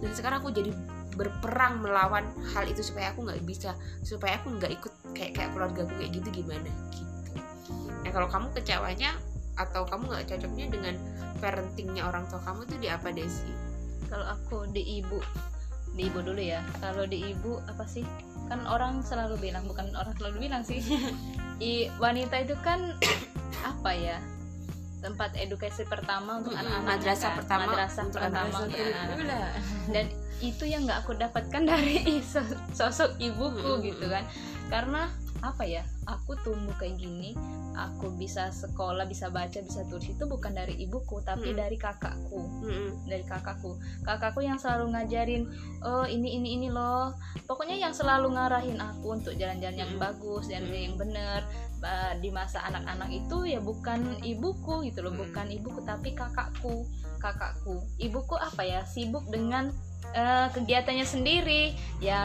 [0.00, 0.72] Dan sekarang aku jadi
[1.18, 2.24] berperang melawan
[2.56, 6.12] hal itu supaya aku nggak bisa supaya aku nggak ikut kayak kayak keluarga gue kayak
[6.16, 6.70] gitu gimana?
[6.96, 7.30] Gitu.
[8.06, 9.12] Nah kalau kamu kecewanya
[9.60, 10.94] atau kamu nggak cocoknya dengan
[11.44, 13.70] parentingnya orang tua kamu tuh di apa Desi?
[14.10, 15.22] kalau aku di ibu
[15.94, 16.60] di ibu dulu ya.
[16.82, 18.02] Kalau di ibu apa sih
[18.50, 20.82] kan orang selalu bilang bukan orang selalu bilang sih
[21.62, 22.98] I, wanita itu kan
[23.62, 24.18] apa ya
[25.00, 27.38] tempat edukasi pertama untuk anak-anak madrasah kan?
[27.40, 28.76] pertama madrasah untuk pertama anak-anak.
[28.76, 29.16] ya.
[29.16, 29.48] Udah.
[29.94, 30.06] dan
[30.40, 33.86] itu yang nggak aku dapatkan dari so- sosok ibuku Mm-mm.
[33.86, 34.24] gitu kan
[34.68, 35.08] karena
[35.40, 37.32] apa ya aku tumbuh kayak gini
[37.72, 41.60] aku bisa sekolah bisa baca bisa tulis itu bukan dari ibuku tapi Mm-mm.
[41.60, 43.08] dari kakakku Mm-mm.
[43.08, 45.48] dari kakakku kakakku yang selalu ngajarin
[45.80, 47.16] oh ini ini ini loh
[47.48, 50.00] pokoknya yang selalu ngarahin aku untuk jalan-jalan yang Mm.
[50.02, 50.76] bagus dan Mm.
[50.76, 51.40] yang bener
[52.20, 55.20] di masa anak-anak itu ya bukan ibuku gitu loh Mm.
[55.24, 56.84] bukan ibuku tapi kakakku
[57.16, 59.72] kakakku ibuku apa ya sibuk dengan
[60.12, 61.72] eh, kegiatannya sendiri.
[61.98, 62.20] Ya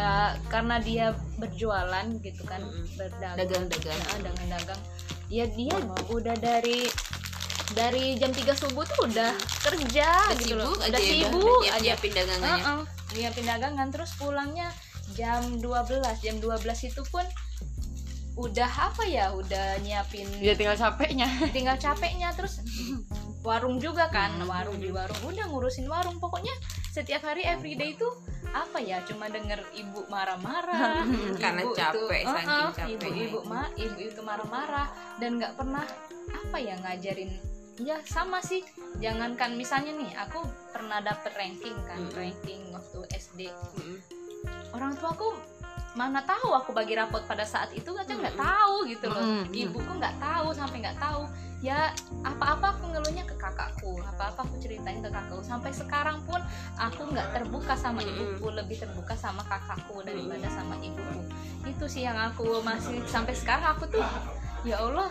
[0.47, 1.05] karena dia
[1.35, 2.85] berjualan gitu kan Mm.
[2.95, 3.35] berdagang.
[3.37, 3.99] Dagang-dagang.
[3.99, 4.81] Ya, dagang-dagang.
[5.27, 5.75] Ya dia
[6.07, 6.85] udah dari
[7.71, 10.69] dari jam 3 subuh tuh udah kerja udah gitu loh.
[10.69, 11.81] sibuk udah aja ya, sibuk udah aja.
[11.81, 12.61] nyiapin dagangannya.
[12.61, 12.79] Heeh,
[13.15, 13.87] nyiapin dagangan.
[13.89, 14.67] Terus pulangnya
[15.13, 17.25] jam 12 jam 12 itu pun
[18.35, 21.25] udah apa ya udah nyiapin dia tinggal capeknya.
[21.55, 22.29] Tinggal capeknya.
[22.35, 22.59] Terus
[23.41, 24.45] warung juga kan Hmm.
[24.45, 25.17] warung di warung.
[25.23, 26.19] Udah ngurusin warung.
[26.19, 26.51] Pokoknya
[26.95, 28.07] setiap hari everyday itu
[28.55, 31.03] apa ya cuma denger ibu marah-marah
[31.43, 33.51] Karena ibu capek, itu, saking uh-uh, capeknya ibu-ibu itu.
[33.51, 34.87] ma ibu itu marah-marah
[35.19, 35.83] dan nggak pernah
[36.31, 37.35] apa ya ngajarin
[37.83, 38.63] ya sama sih
[39.03, 40.39] jangankan misalnya nih aku
[40.71, 42.15] pernah dapet ranking kan Mm-mm.
[42.15, 43.99] ranking waktu SD Mm-mm.
[44.71, 45.35] orang tuaku
[45.95, 48.45] mana tahu aku bagi rapot pada saat itu aja nggak Mm-mm.
[48.51, 49.23] tahu gitu loh.
[49.23, 49.47] Mm-mm.
[49.55, 51.23] ibuku nggak tahu sampai nggak tahu.
[51.63, 55.39] Ya apa-apa aku ngeluhnya ke kakakku apa-apa aku ceritain ke kakakku.
[55.41, 56.37] Sampai sekarang pun
[56.75, 61.23] aku nggak terbuka sama ibuku lebih terbuka sama kakakku daripada sama ibuku.
[61.63, 64.03] Itu sih yang aku masih sampai sekarang aku tuh
[64.67, 65.07] ya Allah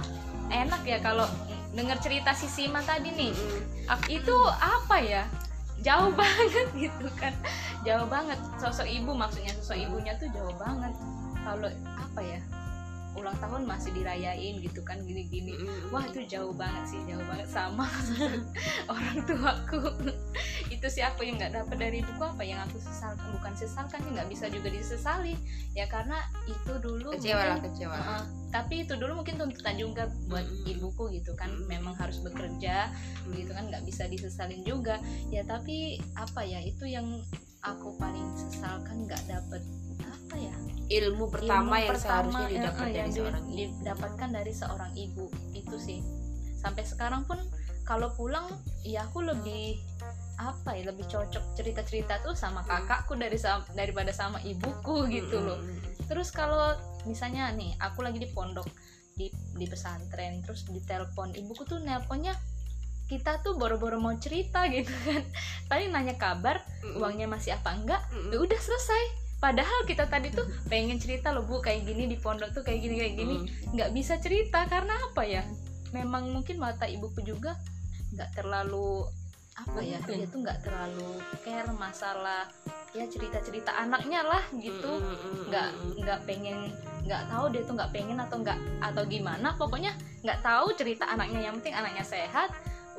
[0.52, 1.24] enak ya kalau
[1.74, 3.32] dengar cerita si Sima tadi nih.
[3.88, 5.24] Ak- itu apa ya
[5.84, 7.36] jauh banget gitu kan.
[7.84, 8.40] Jauh banget.
[8.58, 10.96] Sosok ibu maksudnya sosok ibunya tuh jauh banget.
[11.44, 11.68] Kalau
[12.00, 12.40] apa ya
[13.14, 15.58] ulang tahun masih dirayain gitu kan gini-gini.
[15.90, 17.46] Wah itu jauh banget sih jauh banget.
[17.50, 17.86] Sama
[18.92, 19.82] orang tuaku.
[20.74, 22.44] Itu itu sih aku yang nggak dapat dari buku apa?
[22.44, 25.32] Yang aku sesalkan bukan sesalkan ya nggak bisa juga disesali.
[25.72, 27.96] Ya karena itu dulu kecewa lah kecewa.
[27.96, 28.24] Heeh.
[28.52, 31.48] tapi itu dulu mungkin tuntutan juga buat ibuku gitu kan.
[31.72, 32.92] Memang harus bekerja
[33.32, 33.64] gitu kan.
[33.72, 35.00] Nggak bisa disesalin juga.
[35.32, 37.24] Ya tapi apa ya itu yang
[37.64, 39.62] aku paling sesalkan nggak dapet
[40.04, 40.54] apa ya
[41.00, 43.56] ilmu pertama ilmu yang pertama, seharusnya eh, didapat eh, dari yang seorang ibu.
[43.56, 45.24] didapatkan dari seorang ibu
[45.56, 46.00] itu sih.
[46.60, 47.40] Sampai sekarang pun
[47.84, 48.48] kalau pulang
[48.84, 49.80] ya aku lebih
[50.36, 52.84] apa ya lebih cocok cerita-cerita tuh sama Hmm.
[52.84, 53.36] kakakku dari
[53.72, 55.60] daripada sama ibuku gitu loh.
[56.04, 56.76] terus kalau
[57.08, 58.68] misalnya nih aku lagi di pondok
[59.16, 62.36] di di pesantren terus ditelepon ibuku tuh nelponnya
[63.04, 65.22] kita tuh boro-boro mau cerita gitu kan.
[65.68, 66.64] Paling nanya kabar
[66.96, 68.02] uangnya masih apa enggak
[68.32, 69.24] ya udah selesai.
[69.42, 72.94] Padahal kita tadi tuh pengen cerita loh bu kayak gini di pondok tuh kayak gini
[72.96, 73.36] kayak gini.
[73.76, 75.44] Nggak bisa cerita karena apa ya?
[75.92, 77.60] Memang mungkin mata ibuku juga
[78.16, 79.04] nggak terlalu
[79.54, 82.50] apa ya dia tuh nggak terlalu care masalah
[82.90, 85.04] ya cerita cerita anaknya lah gitu.
[85.52, 85.68] Nggak
[86.00, 86.72] nggak pengen
[87.04, 89.52] nggak tahu dia tuh nggak pengen atau nggak atau gimana.
[89.60, 89.92] Pokoknya
[90.24, 91.52] nggak tahu cerita anaknya.
[91.52, 92.48] Yang penting anaknya sehat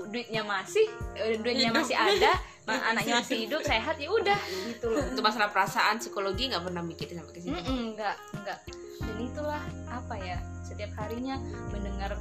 [0.05, 1.79] duitnya masih eh, duitnya Hidup.
[1.79, 2.31] masih ada
[2.89, 7.19] anaknya masih hidup sehat ya udah gitu loh untuk masalah perasaan psikologi nggak pernah mikirin
[7.19, 8.59] sampai ke situ Mm-mm, nggak nggak
[8.97, 11.37] dan itulah apa ya setiap harinya
[11.69, 12.17] mendengar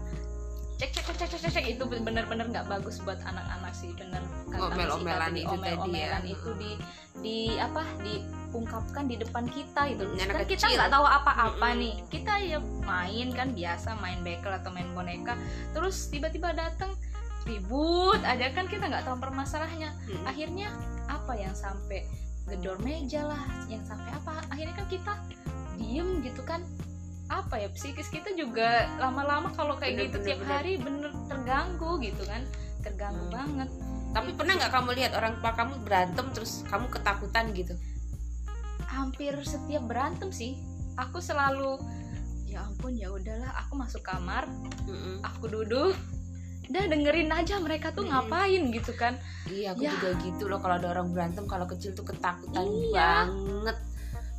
[0.74, 4.58] cek cek cek cek cek, cek itu benar-benar nggak bagus buat anak-anak sih benar kata
[4.60, 5.72] Ngomel-omelan Miss Ika tadi, itu tadi ya.
[5.72, 6.70] omel-omelan itu di
[7.16, 10.76] di apa diungkapkan di depan kita gitu Mm, anak kan kita kecil.
[10.76, 11.80] nggak tahu apa-apa Mm-mm.
[11.80, 15.38] nih kita ya main kan biasa main bekel atau main boneka
[15.70, 16.92] terus tiba-tiba datang
[17.44, 19.90] ribut aja kan kita nggak tahu permasalahannya.
[20.08, 20.24] Mm.
[20.24, 20.68] akhirnya
[21.06, 22.08] apa yang sampai
[22.44, 24.44] gedor meja lah yang sampai apa?
[24.48, 25.12] Akhirnya kan kita
[25.76, 26.64] diem gitu kan.
[27.24, 30.52] Apa ya psikis kita juga lama-lama kalau kayak Bener, gitu bener, tiap bener.
[30.52, 32.42] hari bener terganggu gitu kan.
[32.84, 33.32] Terganggu Hmm.
[33.32, 33.68] banget.
[34.14, 37.74] Tapi pernah nggak kamu lihat orang tua kamu berantem terus kamu ketakutan gitu?
[38.86, 40.60] Hampir setiap berantem sih.
[40.94, 41.80] Aku selalu
[42.46, 44.46] ya ampun ya udahlah aku masuk kamar
[44.86, 45.18] Mm-mm.
[45.26, 45.90] aku duduk
[46.64, 48.12] udah dengerin aja mereka tuh Mm-mm.
[48.28, 49.92] ngapain gitu kan Iya, aku Ya.
[49.92, 53.28] juga gitu loh kalau ada orang berantem kalau kecil tuh ketakutan Iya.
[53.28, 53.76] banget.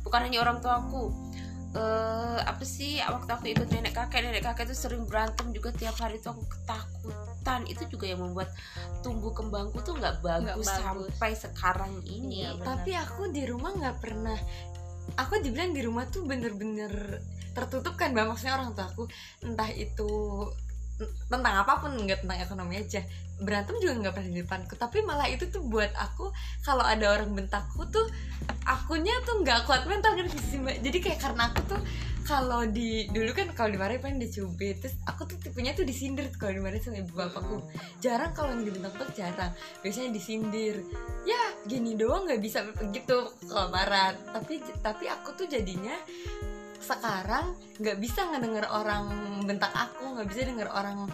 [0.02, 1.14] Bukan hanya orang tuaku.
[1.72, 5.94] Eh apa sih waktu aku ikut nenek kakek, nenek kakek tuh sering berantem juga tiap
[5.96, 7.60] hari tuh aku ketakutan.
[7.64, 8.50] Itu juga yang membuat
[9.00, 10.74] tumbuh kembangku tuh nggak bagus, bagus.
[10.74, 12.42] sampai sekarang ini.
[12.42, 12.66] Iya, benar.
[12.74, 14.38] tapi aku di rumah nggak pernah
[15.14, 17.22] aku dibilang di rumah tuh bener-bener
[17.54, 19.06] tertutup kan mbak maksudnya orang tua aku
[19.40, 20.10] entah itu
[21.28, 23.04] tentang apa pun nggak tentang ekonomi aja.
[23.36, 24.74] Berantem juga nggak pernah di depanku.
[24.80, 26.32] Tapi malah itu tuh buat aku
[26.64, 28.08] kalau ada orang bentakku tuh
[28.66, 31.80] akunya tuh nggak kuat mental kan sih jadi kayak karena aku tuh
[32.26, 36.58] kalau di dulu kan kalau dimarahin paling dicubit terus aku tuh tipenya tuh disindir kalau
[36.58, 37.62] dimarahin sama ibu bapakku.
[38.02, 39.54] Jarang kalau yang dibentak tuh jarang.
[39.86, 40.82] Biasanya disindir.
[41.22, 41.38] Ya
[41.70, 45.94] gini doang nggak bisa gitu kalau marah tapi tapi aku tuh jadinya
[46.80, 49.10] sekarang nggak bisa ngedenger orang
[49.44, 51.08] bentak aku nggak bisa denger orang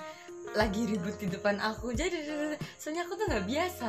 [0.52, 2.12] lagi ribut di depan aku jadi
[2.76, 3.88] soalnya aku tuh nggak biasa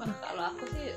[0.00, 0.96] Wah, kalau aku sih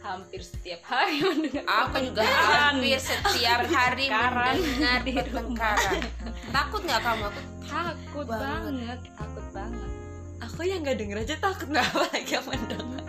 [0.00, 5.20] hampir setiap hari mendengar Aku juga hampir setiap hari mendengar di rumah.
[5.20, 6.00] pertengkaran.
[6.48, 7.28] Takut nggak kamu?
[7.28, 8.72] Aku takut Banget.
[8.72, 8.98] banget.
[9.12, 9.90] takut banget
[10.38, 13.04] aku yang nggak denger aja takut nggak apalagi yang mendengar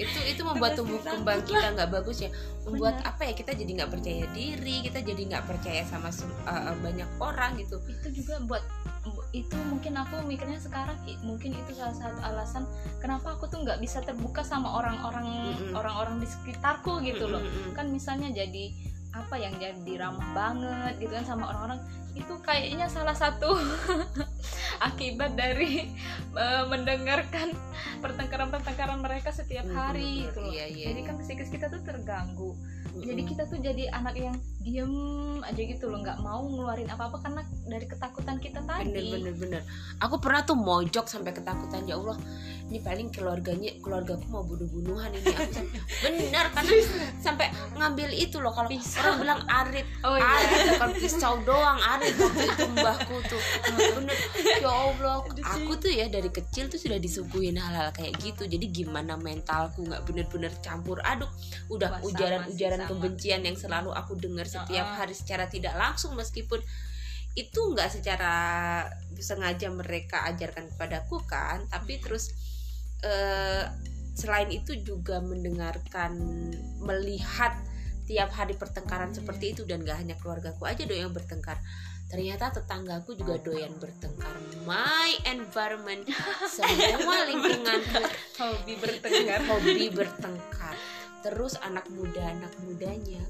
[0.00, 2.30] itu itu membuat tumbuh kembang kita nggak bagus ya.
[2.64, 3.12] Membuat Benar.
[3.12, 6.08] apa ya kita jadi nggak percaya diri kita jadi nggak percaya sama
[6.48, 7.76] uh, banyak orang gitu.
[7.84, 8.64] Itu juga buat
[9.32, 12.64] itu mungkin aku mikirnya sekarang mungkin itu salah satu alasan
[13.00, 17.40] kenapa aku tuh nggak bisa terbuka sama orang-orang orang-orang di sekitarku gitu loh.
[17.40, 17.72] Mm-mm.
[17.76, 18.72] kan misalnya jadi
[19.10, 21.80] apa yang jadi ramah banget gitu kan sama orang-orang
[22.14, 23.54] itu kayaknya salah satu
[24.86, 25.90] akibat dari
[26.34, 27.54] eh, mendengarkan
[28.02, 30.50] pertengkaran-pertengkaran mereka setiap Mm, hari gitu loh.
[30.50, 31.08] Iya, iya, jadi iya.
[31.10, 32.54] kan psikis kita tuh terganggu
[33.00, 33.30] jadi Mm-mm.
[33.32, 34.94] kita tuh jadi anak yang diem
[35.40, 39.62] aja gitu loh nggak mau ngeluarin apa-apa karena dari ketakutan kita tadi bener bener bener
[40.02, 42.18] aku pernah tuh mojok sampai ketakutan ya Allah
[42.70, 45.26] ini paling keluarganya keluargaku mau bunuh-bunuhan ini.
[45.34, 46.64] Aku sampai bener kan
[47.18, 49.86] sampai ngambil itu loh kalau orang bilang arit.
[50.06, 50.22] Oh iya.
[50.22, 53.42] Arit bukan pisau doang arit waktu itu mbahku tuh.
[53.74, 54.16] Bener.
[54.62, 58.46] Ya Allah aku tuh ya dari kecil tuh sudah disuguhin hal-hal kayak gitu.
[58.46, 61.28] Jadi gimana mentalku nggak bener-bener campur aduk.
[61.66, 66.62] Udah ujaran-ujaran kebencian yang selalu aku dengar setiap hari secara tidak langsung meskipun
[67.38, 68.34] itu nggak secara
[69.14, 72.34] sengaja mereka ajarkan kepadaku kan tapi terus
[73.04, 73.64] eh,
[74.14, 76.12] selain itu juga mendengarkan
[76.84, 77.56] melihat
[78.04, 79.62] tiap hari pertengkaran seperti itu.
[79.64, 81.62] Dan gak hanya keluargaku aja dong yang bertengkar.
[82.10, 84.34] Ternyata tetanggaku juga doyan bertengkar.
[84.66, 86.10] My environment.
[86.58, 88.02] Semua lingkunganku
[88.42, 89.40] hobi bertengkar.
[89.46, 90.74] Hobi bertengkar.
[91.22, 93.22] Terus anak muda anak mudanya.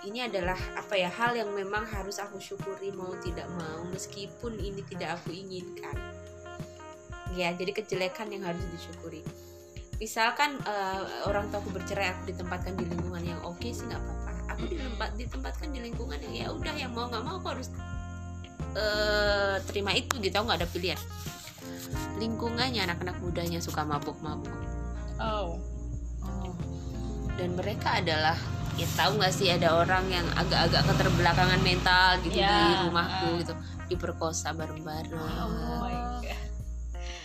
[0.00, 4.82] Ini adalah apa ya hal yang memang harus aku syukuri mau tidak mau meskipun ini
[4.90, 5.94] tidak aku inginkan
[7.32, 9.24] ya jadi kejelekan yang harus disyukuri.
[9.96, 14.02] Misalkan uh, orang tua aku bercerai aku ditempatkan di lingkungan yang oke okay sih nggak
[14.02, 14.32] apa-apa.
[14.54, 17.68] Aku ditempat ditempatkan di lingkungan yang ya udah yang mau nggak mau aku harus
[18.76, 20.34] uh, terima itu gitu.
[20.36, 21.00] Aku nggak ada pilihan.
[22.18, 24.50] Lingkungannya anak-anak mudanya suka mabuk-mabuk.
[25.22, 25.56] Oh.
[27.34, 28.38] Dan mereka adalah
[28.74, 33.38] ya tahu nggak sih ada orang yang agak-agak keterbelakangan mental gitu Ya, di rumahku ah.
[33.42, 33.54] gitu.
[33.94, 35.22] Diperkosa bareng-bareng.
[35.22, 36.13] Oh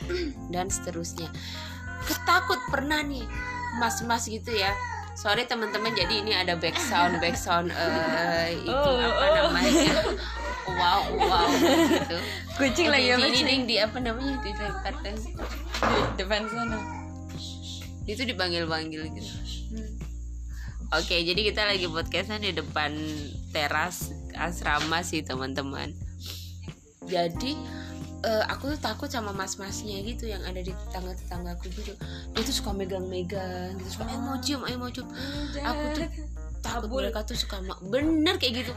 [0.53, 1.30] dan seterusnya.
[2.05, 3.26] Ketakut pernah nih
[3.78, 4.74] mas-mas gitu ya.
[5.20, 9.32] Sorry teman-teman jadi ini ada background background eh, itu Oh, apa oh.
[9.51, 9.93] namanya?
[10.70, 12.18] Wow wow gitu.
[12.55, 14.39] Kucing lagi apa ini ding di apa namanya?
[14.39, 15.32] Di depan di
[16.16, 16.80] depan sana.
[18.07, 19.34] Itu dipanggil-panggil gitu.
[19.76, 19.91] Hmm.
[20.89, 22.97] Oke, jadi kita lagi podcastan di depan
[23.53, 25.93] teras asrama sih teman-teman.
[27.05, 27.53] Jadi
[28.24, 31.93] eh, aku tuh takut sama mas-masnya gitu yang ada di tetangga-tetanggaku gitu.
[32.36, 33.89] Dia tuh suka megang-megang, gitu.
[33.99, 35.07] suka ayo mau cium, ayo mau cium.
[35.63, 36.07] Aku tuh
[36.59, 36.99] takut Kabul.
[37.07, 38.74] mereka tuh suka ma- bener kayak gitu.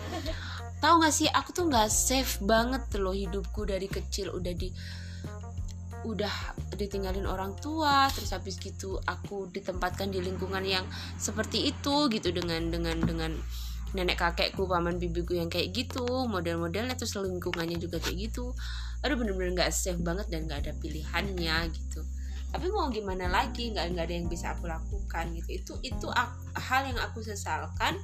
[0.82, 4.70] Tahu gak sih, aku tuh nggak safe banget loh hidupku dari kecil udah di
[6.02, 6.34] udah
[6.74, 10.82] ditinggalin orang tua terus habis gitu aku ditempatkan di lingkungan yang
[11.14, 13.30] seperti itu gitu dengan dengan dengan
[13.92, 18.56] nenek kakekku paman bibiku yang kayak gitu model-modelnya terus lingkungannya juga kayak gitu
[19.02, 22.00] aduh bener-bener nggak safe banget dan nggak ada pilihannya gitu.
[22.52, 25.48] Tapi mau gimana lagi nggak nggak ada yang bisa aku lakukan gitu.
[25.50, 26.06] Itu itu
[26.54, 27.98] hal yang aku sesalkan.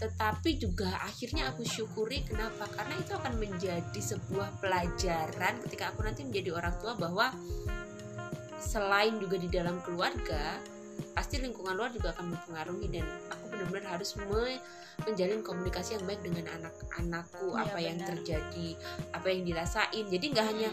[0.00, 2.64] Tetapi juga akhirnya aku syukuri kenapa?
[2.72, 7.28] Karena itu akan menjadi sebuah pelajaran ketika aku nanti menjadi orang tua bahwa
[8.60, 10.56] selain juga di dalam keluarga
[11.16, 14.60] pasti lingkungan luar juga akan mempengaruhi dan aku benar-benar harus me-
[15.06, 17.46] menjalin komunikasi yang baik dengan anak-anakku.
[17.54, 18.08] Iya, apa yang benar.
[18.14, 18.68] terjadi
[19.12, 20.04] apa yang dirasain.
[20.08, 20.68] Jadi nggak hanya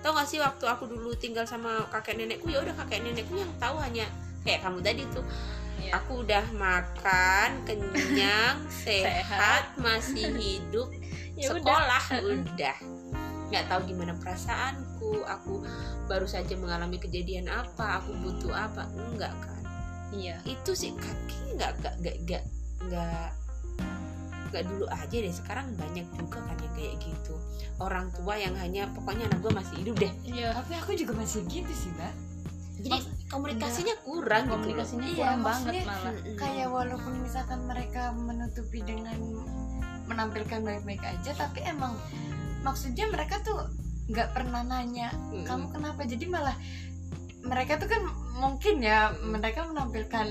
[0.00, 3.52] tau gak sih waktu aku dulu tinggal sama kakek nenekku ya udah kakek nenekku yang
[3.60, 4.08] tahu hanya
[4.44, 5.24] kayak kamu tadi tuh.
[5.80, 5.96] Iya.
[5.96, 10.92] aku udah makan kenyang sehat masih hidup
[11.40, 12.04] Ya sekolah
[12.36, 12.76] udah.
[13.48, 15.24] Nggak tahu gimana perasaanku.
[15.24, 15.64] Aku
[16.04, 18.84] baru saja mengalami kejadian apa aku butuh apa.
[18.92, 19.62] Enggak kan?
[20.12, 20.36] Iya.
[20.44, 21.94] Itu sih kaki nggak nggak
[22.28, 22.42] nggak
[22.80, 23.28] nggak
[24.50, 27.34] nggak dulu aja deh sekarang banyak juga kan yang kayak gitu.
[27.78, 30.12] Orang tua yang hanya pokoknya anak gue masih hidup deh.
[30.26, 32.14] Iya tapi aku juga masih gitu sih mbak.
[32.80, 32.98] Jadi
[33.30, 34.52] komunikasinya kurang gitu.
[34.56, 36.14] Komunikasinya Iya, kurang banget malah.
[36.34, 39.18] kayak walaupun misalkan mereka menutupi dengan
[40.10, 41.94] menampilkan baik-baik aja tapi emang
[42.66, 43.70] maksudnya mereka tuh
[44.10, 45.14] nggak pernah nanya
[45.46, 46.02] kamu kenapa?
[46.02, 46.56] Jadi malah
[47.46, 48.02] mereka tuh kan
[48.32, 50.26] mungkin ya mereka menampilkan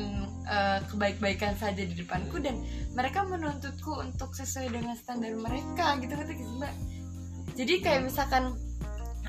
[0.45, 2.61] eh, kebaik-baikan saja di depanku dan
[2.93, 6.73] mereka menuntutku untuk sesuai dengan standar mereka gitu gak sih, mbak?
[7.53, 8.55] Jadi kayak misalkan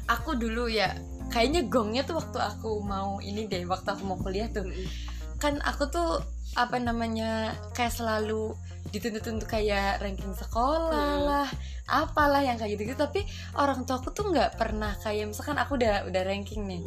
[0.07, 0.95] aku dulu ya
[1.29, 4.67] kayaknya gongnya tuh waktu aku mau ini deh waktu aku mau kuliah tuh.
[4.67, 4.89] Mm-mm.
[5.41, 6.21] kan aku tuh
[6.53, 8.53] apa namanya kayak selalu
[8.93, 11.25] dituntut untuk kayak ranking sekolah Hmm.
[11.25, 11.49] lah
[11.89, 13.25] apalah yang kayak gitu gitu tapi
[13.57, 16.85] orang tua aku tuh nggak pernah kayak misalkan aku udah udah ranking nih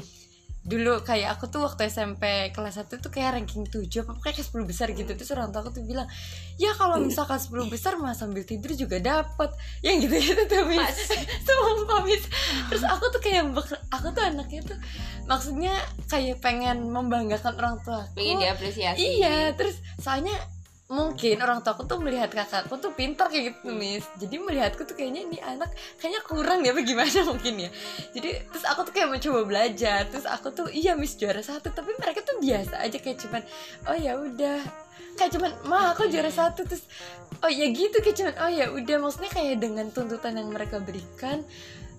[0.64, 4.64] dulu kayak aku tuh waktu SMP kelas 1 tuh kayak ranking 7 apa kayak 10
[4.64, 5.12] besar gitu.
[5.12, 6.08] Terus orang tua aku tuh bilang
[6.56, 9.52] ya kalau misalkan 10 besar mah sambil tidur juga dapat
[9.84, 10.80] yang gitu gitu tuh mis.
[11.48, 12.24] Sumpah mis.
[12.72, 13.44] Terus aku tuh kayak
[13.92, 14.80] aku tuh anaknya tuh
[15.28, 15.76] maksudnya
[16.08, 19.20] kayak pengen membanggakan orang tua pengen diapresiasi.
[19.20, 20.34] Iya, terus soalnya
[20.94, 24.06] mungkin orang tua aku tuh melihat kakakku tuh pintar kayak gitu, Miss.
[24.22, 27.70] Jadi melihatku tuh kayaknya ini anak kayaknya kurang ya apa gimana mungkin ya.
[28.14, 30.06] Jadi terus aku tuh kayak mencoba belajar.
[30.06, 33.42] Terus aku tuh iya Miss juara satu, tapi mereka tuh biasa aja kayak cuman
[33.90, 34.62] oh ya udah
[35.18, 36.86] kayak cuman mah aku juara satu terus
[37.46, 41.46] oh ya gitu kayak cuman oh ya udah maksudnya kayak dengan tuntutan yang mereka berikan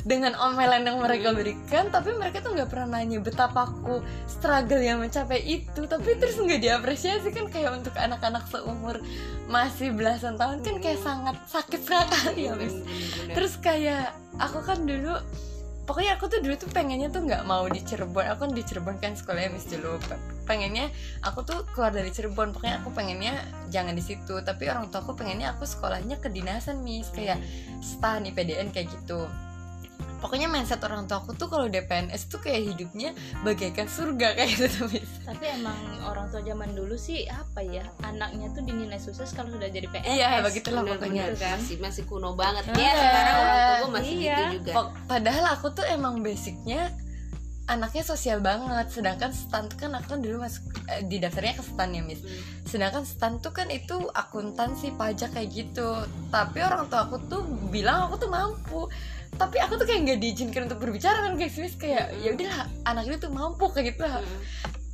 [0.05, 5.01] dengan omelan yang mereka berikan tapi mereka tuh nggak pernah nanya betapa aku struggle yang
[5.01, 5.89] mencapai itu.
[5.89, 9.01] Tapi terus nggak diapresiasi kan kayak untuk anak-anak seumur
[9.49, 12.77] masih belasan tahun kan kayak sangat sakit sekali ya Miss.
[12.77, 13.33] Bener-bener.
[13.33, 15.17] terus kayak aku kan dulu
[15.85, 18.29] pokoknya aku tuh dulu tuh pengennya tuh nggak mau di Cirebon.
[18.37, 19.97] Aku kan di Cirebon kan sekolahnya Miss dulu.
[20.05, 20.93] Pe- pengennya
[21.25, 22.53] aku tuh keluar dari Cirebon.
[22.53, 23.41] Pokoknya aku pengennya
[23.73, 24.37] jangan di situ.
[24.45, 27.09] Tapi orang tua aku pengennya aku sekolahnya kedinasan Miss.
[27.09, 27.41] Kayak
[27.81, 29.25] stan IPDN kayak gitu
[30.25, 34.57] pokoknya mindset orang tua aku tuh kalau udah PNS tuh kayak hidupnya bagaikan surga kayak
[34.57, 35.21] gitu Miss.
[35.21, 39.69] tapi emang orang tua zaman dulu sih apa ya anaknya tuh dinilai sukses kalau sudah
[39.69, 41.37] jadi PNS iya begitulah Bener, pokoknya bener.
[41.37, 41.57] kan.
[41.57, 44.33] masih masih kuno banget ya sekarang orang tua gue masih Iya.
[44.35, 46.83] gitu juga Pok- padahal aku tuh emang basicnya
[47.65, 51.65] anaknya sosial banget sedangkan stan tuh kan aku kan dulu masuk eh, di daftarnya ke
[51.65, 52.41] stan ya Miss Hmm.
[52.67, 55.89] sedangkan stan tuh kan itu akuntansi pajak kayak gitu
[56.29, 58.81] tapi orang tua aku tuh bilang aku tuh mampu
[59.35, 61.59] tapi aku tuh kayak nggak diizinkan untuk berbicara kan guys.
[61.59, 64.07] Miss kayak ya udahlah anak ini tuh mampu kayak gitu.
[64.07, 64.41] Lah Hmm.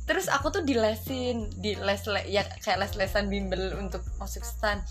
[0.01, 4.81] terus aku tuh dilesin di les le- ya kayak les lesan bimbel untuk masuk stan.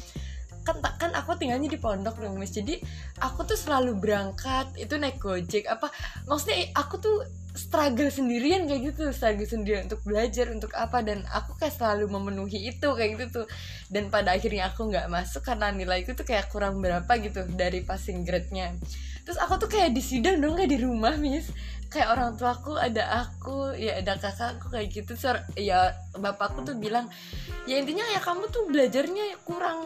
[0.61, 2.79] Kan tak- kan aku tinggalnya di pondok dong Miss jadi
[3.19, 5.89] aku tuh selalu berangkat itu naik gojek apa
[6.25, 7.17] maksudnya aku tuh
[7.51, 9.11] struggle sendirian kayak gitu.
[9.11, 13.47] Struggle sendirian untuk belajar untuk apa dan aku kayak selalu memenuhi itu kayak gitu tuh.
[13.91, 18.23] Dan pada akhirnya aku nggak masuk karena nilaiku tuh kayak kurang berapa gitu dari passing
[18.23, 18.79] grade-nya
[19.25, 21.53] terus aku tuh kayak di sidang dong kayak di rumah Miss.
[21.91, 25.19] Kayak orang tuaku ada aku ya ada kakakku kayak gitu.
[25.19, 27.11] Sor- ya bapakku tuh bilang
[27.67, 29.83] ya intinya ya kamu tuh belajarnya kurang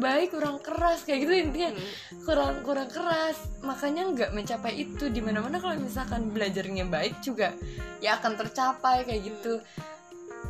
[0.00, 1.76] baik kurang keras kayak gitu intinya.
[1.76, 2.24] Hmm.
[2.24, 3.36] kurang kurang keras.
[3.60, 5.12] Makanya nggak mencapai itu.
[5.12, 7.52] Di mana mana kalau misalkan belajarnya baik juga
[8.00, 9.60] ya akan tercapai kayak gitu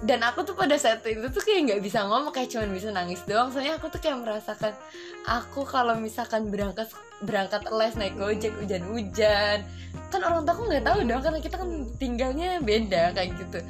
[0.02, 3.22] dan aku tuh pada saat itu tuh kayak nggak bisa ngomong kayak cuman bisa nangis
[3.22, 3.54] doang.
[3.54, 4.74] Soalnya aku tuh kayak merasakan
[5.26, 6.90] aku kalau misalkan berangkat
[7.22, 9.62] berangkat les naik gojek hujan-hujan.
[10.10, 11.70] Kan orang tua aku nggak tahu dong karena kita kan
[12.02, 13.62] tinggalnya beda kayak gitu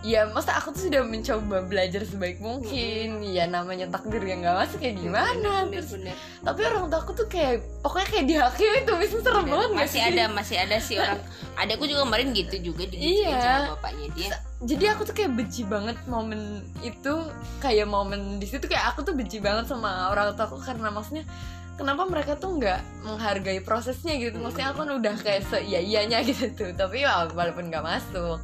[0.00, 4.80] ya masa aku tuh sudah mencoba belajar sebaik mungkin ya namanya takdir yang nggak masuk
[4.80, 6.16] kayak gimana Bener, terus bener.
[6.40, 9.52] tapi orang tua aku tuh kayak pokoknya kayak dihakimi itu bisa serem Bener.
[9.52, 10.08] banget masih sih?
[10.08, 11.20] ada masih ada sih orang
[11.60, 13.36] adekku juga kemarin gitu juga digituin Iya.
[13.36, 14.28] sama bapaknya dia
[14.60, 16.40] jadi aku tuh kayak benci banget momen
[16.80, 17.12] itu
[17.60, 21.28] kayak momen di situ kayak aku tuh benci banget sama orang tua aku karena maksudnya
[21.76, 26.24] kenapa mereka tuh nggak menghargai prosesnya gitu maksudnya aku kan udah kayak se iya iyanya
[26.28, 28.40] gitu tuh tapi ya walaupun nggak masuk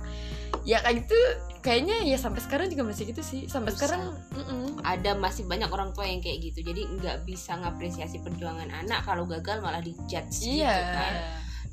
[0.67, 1.19] ya kayak gitu
[1.63, 3.79] kayaknya ya sampai sekarang juga masih gitu sih sampai Susah.
[3.79, 4.03] sekarang
[4.35, 4.67] mm-mm.
[4.87, 9.27] ada masih banyak orang tua yang kayak gitu jadi nggak bisa ngapresiasi perjuangan anak kalau
[9.27, 10.75] gagal malah dijudge gitu Iya.
[10.95, 11.15] kan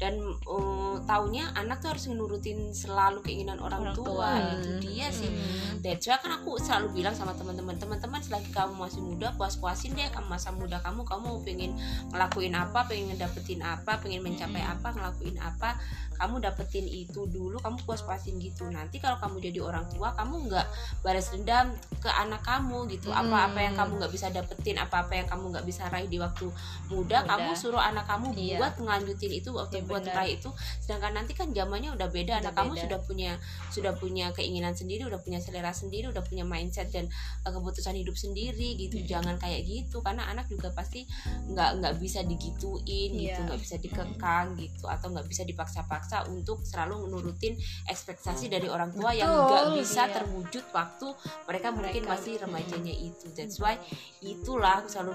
[0.03, 4.59] dan uh, taunya anak tuh harus nurutin selalu keinginan orang, Orang tua, tua.
[4.59, 5.79] itu dia sih Mm.
[5.79, 10.07] That's why kan aku selalu bilang sama teman-teman teman-teman selagi kamu masih muda puas-puasin deh
[10.09, 11.71] kamu masa muda kamu kamu pengen
[12.07, 15.75] ngelakuin apa pengen ngedapetin apa pengen mencapai apa ngelakuin apa
[16.13, 20.67] kamu dapetin itu dulu kamu puas-puasin gitu nanti kalau kamu jadi orang tua kamu nggak
[21.03, 25.51] balas dendam ke anak kamu gitu apa-apa yang kamu nggak bisa dapetin apa-apa yang kamu
[25.51, 26.47] nggak bisa raih di waktu
[26.87, 27.27] muda, Muda.
[27.27, 28.55] kamu suruh anak kamu Iya.
[28.55, 30.49] buat ngelanjutin itu waktu Iya, buat raih itu.
[30.81, 32.41] Sedangkan nanti kan zamannya udah beda.
[32.41, 33.31] Udah anak kamu sudah punya
[33.69, 37.05] sudah punya keinginan sendiri udah punya selera sendiri udah punya mindset dan
[37.45, 38.97] uh, keputusan hidup sendiri gitu.
[38.97, 39.05] Mm.
[39.05, 40.01] jangan kayak gitu.
[40.01, 41.05] Karena anak juga pasti
[41.53, 43.45] nggak nggak bisa digituin gitu Iya.
[43.45, 47.53] nggak bisa dikekang gitu atau nggak bisa dipaksa-paksa untuk selalu menurutin
[47.85, 50.13] ekspektasi dari orang tua yang Betul, nggak bisa iya.
[50.15, 51.07] terwujud waktu
[51.45, 52.13] mereka, mungkin Mereka.
[52.15, 53.25] masih remajanya itu.
[53.35, 53.77] That's why
[54.23, 55.13] itulah aku selalu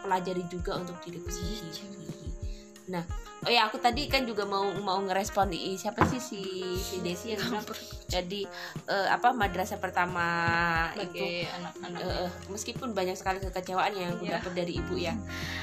[0.00, 1.68] pelajari juga untuk diriku sendiri
[2.90, 3.04] nah
[3.40, 6.42] oh ya aku tadi kan juga mau mau ngerespon di siapa sih si
[6.76, 7.64] si Desi yang bilang
[8.10, 8.40] jadi
[8.90, 10.26] eh, apa madrasah pertama
[10.92, 11.08] itu?
[11.08, 14.42] sebagai anak-anak eh, meskipun banyak sekali kekecewaan yang aku Iya.
[14.42, 15.14] dapat dari ibu ya.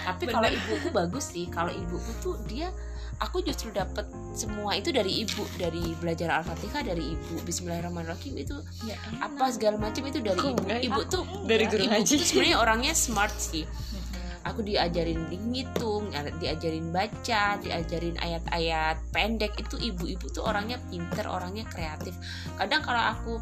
[0.08, 2.72] Tapi kalau ibuku bagus sih kalau ibuku tuh dia
[3.18, 4.06] aku justru dapat
[4.38, 7.36] semua itu dari ibu dari belajar al-fatihah dari ibu.
[7.46, 8.56] Bismillahirrahmanirrahim itu
[8.86, 10.56] ya, apa segala macam itu dari ibu.
[10.64, 12.14] enggak, ibu tuh dari guru ibu ngaji.
[12.16, 13.68] tuh sebenarnya orangnya smart sih
[14.48, 22.16] aku diajarin ngitung diajarin baca diajarin ayat-ayat pendek itu ibu-ibu tuh orangnya pinter orangnya kreatif.
[22.56, 23.34] Kadang kalau aku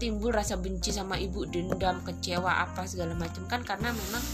[0.00, 4.24] timbul rasa benci sama ibu dendam kecewa apa segala macam kan karena memang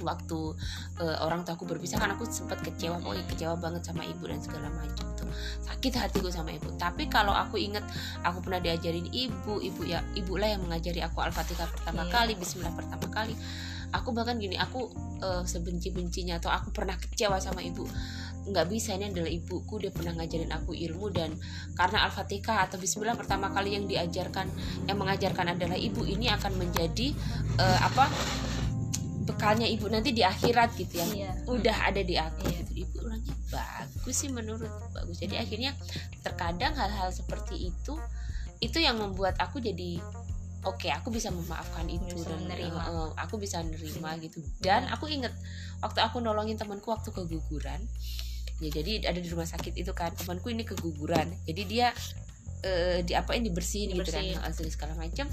[0.00, 0.56] waktu
[1.04, 4.40] eh, orang tua aku berpisah kan aku sempat kecewa pokoknya kecewa banget sama ibu dan
[4.40, 5.28] segala macam tuh.
[5.64, 6.72] Sakit hatiku sama ibu.
[6.80, 7.84] Tapi kalau aku inget
[8.24, 12.12] aku pernah diajarin ibu ibu ya ibulah yang mengajari aku al-fatihah pertama Iya.
[12.12, 13.34] kali Bismillah pertama kali
[13.90, 17.86] aku bahkan gini aku eh, sebenci-bencinya atau aku pernah kecewa sama ibu
[18.40, 21.36] nggak bisa ini adalah ibuku dia pernah ngajarin aku ilmu dan
[21.76, 24.48] karena al-fatihah atau Bismillah pertama kali yang diajarkan
[24.88, 27.12] yang mengajarkan adalah ibu ini akan menjadi
[27.60, 28.08] eh, apa
[29.28, 31.30] bekalnya ibu nanti di akhirat gitu ya Iya.
[31.46, 32.64] udah ada di aku Iya.
[32.64, 35.76] gitu ibu orangnya bagus sih menurut bagus jadi akhirnya
[36.24, 37.94] terkadang hal-hal seperti itu
[38.60, 40.00] itu yang membuat aku jadi
[40.62, 42.80] oke aku bisa memaafkan itu Bisa dan menerima.
[42.82, 44.40] eh, aku bisa nerima gitu.
[44.58, 45.32] Dan aku inget
[45.78, 47.80] waktu aku nolongin temanku waktu keguguran
[48.60, 51.32] ya jadi ada di rumah sakit itu kan temanku ini keguguran.
[51.44, 51.88] Jadi dia
[52.60, 54.36] eh, diapain dibersihin, gitu Dibersihin.
[54.36, 55.24] kan asli segala macam.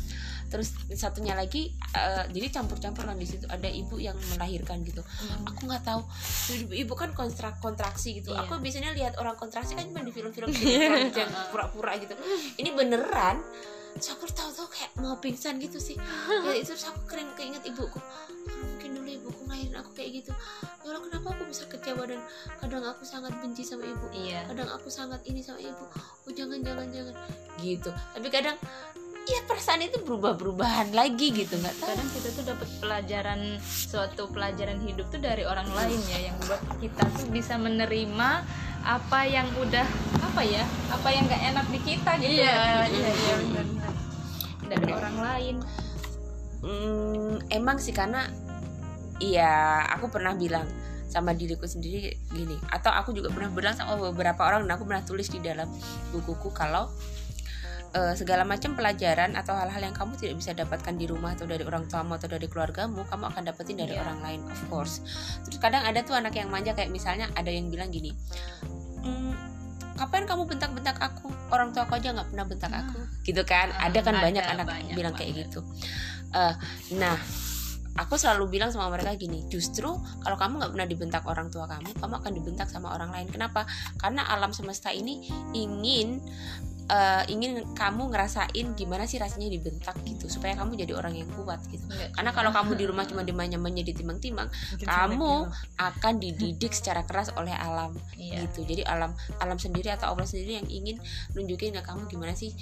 [0.48, 3.44] Terus satunya lagi eh, jadi campur-campur lah di situ.
[3.44, 5.04] Ada ibu yang melahirkan gitu.
[5.44, 6.08] Aku nggak tahu.
[6.56, 8.32] Ibu, ibu kan kontrak kontraksi gitu.
[8.32, 8.48] Iya.
[8.48, 11.20] aku biasanya lihat orang kontraksi kan cuma di film-film gitu
[11.52, 12.16] pura-pura gitu.
[12.56, 13.44] Ini beneran
[13.98, 15.98] terus aku tahu-tahu kayak mau pingsan gitu sih.
[15.98, 17.98] Ya itu terus aku kering keinget ibuku.
[17.98, 18.30] "Ah,
[18.62, 20.32] mungkin dulu ibuku ngelahirin aku kayak gitu.
[20.86, 22.22] Ya Allah kenapa aku bisa kecewa dan
[22.62, 24.06] kadang aku sangat benci sama ibu?
[24.14, 24.45] Iya.
[24.48, 25.84] Kadang aku sangat ini sama ibu.
[26.24, 27.16] Oh jangan jangan jangan.
[27.60, 27.89] Gitu.
[27.89, 28.56] Tapi kadang
[29.28, 31.91] ya perasaan itu berubah-berubahan lagi gitu nggak tahu.
[31.91, 36.62] Kadang kita tuh dapat pelajaran suatu pelajaran hidup tuh dari orang lain ya yang buat
[36.80, 38.30] kita tuh bisa menerima
[38.88, 39.84] apa yang udah
[40.38, 40.62] apa ya
[40.94, 42.30] apa yang nggak enak di kita gitu.
[42.38, 43.94] Iya iya iya benar
[44.70, 45.56] dari orang lain.
[46.62, 48.30] Hmm, emang sih karena
[49.18, 50.70] iya aku pernah bilang
[51.10, 55.02] sama diriku sendiri gini atau aku juga pernah bilang sama beberapa orang dan aku pernah
[55.02, 55.66] tulis di dalam
[56.14, 56.86] bukuku kalau
[57.98, 61.66] eh, segala macam pelajaran atau hal-hal yang kamu tidak bisa dapatkan di rumah atau dari
[61.66, 64.06] orang tuamu atau dari keluargamu kamu akan dapetin dari Iya.
[64.06, 65.02] orang lain of course.
[65.50, 68.14] Terus kadang ada tuh anak yang manja kayak misalnya ada yang bilang gini
[69.02, 69.34] "Hmm,
[69.98, 71.28] kapan kamu bentak-bentak aku?
[71.50, 73.00] Orang tua aku aja nggak pernah bentak aku.
[73.26, 73.74] Gitu kan?
[73.76, 75.50] Ah, ada kan ada, banyak anak banyak bilang kayak banget.
[75.50, 75.60] gitu.
[76.32, 76.54] Eh,
[77.02, 77.18] nah
[77.98, 79.89] aku selalu bilang sama mereka gini justru
[80.22, 83.28] kalau kamu nggak pernah dibentak orang tua kamu kamu akan dibentak sama orang lain.
[83.28, 83.66] Kenapa?
[83.98, 85.26] Karena alam semesta ini
[85.58, 86.22] ingin
[86.88, 91.60] eh, ingin kamu ngerasain gimana sih rasanya dibentak gitu supaya kamu jadi orang yang kuat
[91.68, 91.84] gitu.
[91.88, 92.12] Enggak.
[92.16, 94.48] karena kalau kamu di rumah cuma dimanya-manya ditimang-timang
[94.84, 98.44] kamu akan dididik secara keras oleh alam iya.
[98.48, 98.64] gitu.
[98.64, 100.98] Jadi alam alam sendiri atau Allah sendiri yang ingin
[101.36, 102.56] nunjukin ke kamu gimana sih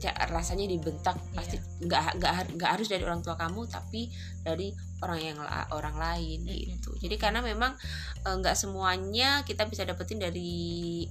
[0.00, 1.16] ca- rasanya dibentak.
[1.32, 5.68] Pasti nggak nggak har- nggak harus dari orang tua kamu tapi dari orang yang la-
[5.70, 6.92] orang lain gitu.
[6.96, 7.72] Jadi karena memang
[8.20, 10.52] eh, nggak semuanya kita bisa dapetin dari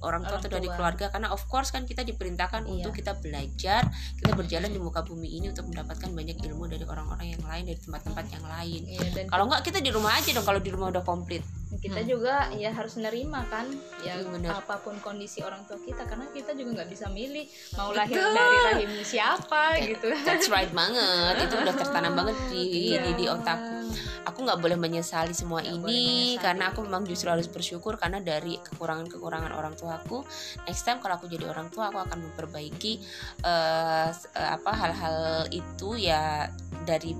[0.00, 0.74] orang tua Orang atau dari tua.
[0.78, 1.06] keluarga.
[1.10, 2.70] Karena of course kan kita diperintahkan Iya.
[2.70, 3.82] untuk kita belajar
[4.16, 7.78] kita berjalan di muka bumi ini untuk mendapatkan banyak ilmu dari orang-orang yang lain dari
[7.78, 8.82] tempat-tempat yang lain.
[8.86, 10.46] Iya, kalau nggak kita di rumah aja dong.
[10.46, 11.42] Kalau di rumah udah komplit
[11.78, 12.08] kita Hmm.
[12.08, 13.62] juga ya harus nerima kan
[14.02, 14.58] ya Iya, benar.
[14.58, 17.46] apa pun kondisi orang tua kita karena kita juga nggak bisa milih
[17.78, 17.98] mau Betul.
[18.02, 21.46] lahir dari rahim siapa gitu That's right banget.
[21.46, 23.06] Itu udah tertanam banget di Iya.
[23.06, 23.86] di, di otakku.
[24.26, 26.42] Aku nggak boleh menyesali semua boleh ini menyesali.
[26.42, 30.26] karena aku memang justru harus bersyukur karena dari kekurangan-kekurangan orang tuaku.
[30.66, 32.98] Next time kalau aku jadi orang tua, aku akan memperbaiki
[33.40, 35.18] eh, apa hal-hal
[35.50, 36.50] itu ya
[36.82, 37.14] dari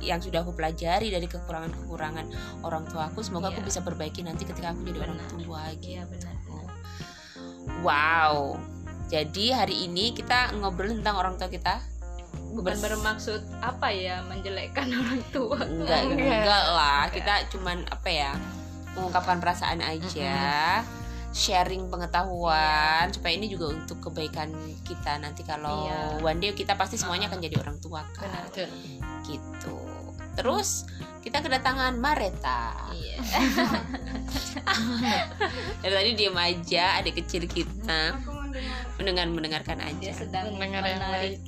[0.00, 2.26] yang sudah aku pelajari dari kekurangan-kekurangan
[2.62, 3.20] orang tuaku.
[3.20, 3.66] Semoga aku Iya.
[3.66, 5.90] bisa perbaiki nanti ketika aku jadi orang tua gitu.
[5.90, 6.34] iya benar
[7.78, 8.58] Wow.
[9.06, 11.80] Jadi hari ini kita ngobrol tentang orang tua kita.
[12.48, 16.32] bukan Bers- bermaksud apa ya menjelekkan orang tua enggak Enggak.
[16.38, 17.12] enggak lah Enggak.
[17.14, 18.30] kita cuman apa ya
[18.90, 20.80] mengungkapkan perasaan aja
[21.30, 24.48] sharing pengetahuan supaya ini juga untuk kebaikan
[24.80, 26.24] kita nanti kalau Iya.
[26.24, 28.68] one day kita pasti semuanya akan jadi orang tua kan Benar.
[29.22, 29.76] Gitu
[30.38, 30.86] terus
[31.26, 33.18] kita kedatangan Mareta iya
[35.82, 38.14] dari tadi diem aja adik kecil kita
[38.98, 41.38] mendengar mendengarkan dia aja sedang Mendengar yang menarik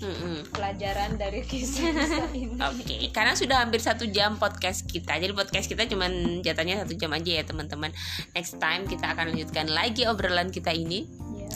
[0.54, 5.18] pelajaran dari kisah-kisah ini Oke, karena sudah hampir satu jam podcast kita.
[5.18, 7.90] Jadi podcast kita cuman jatahnya satu jam aja ya teman-teman.
[8.36, 11.10] Next time kita akan lanjutkan lagi obrolan kita ini.
[11.34, 11.52] Iya.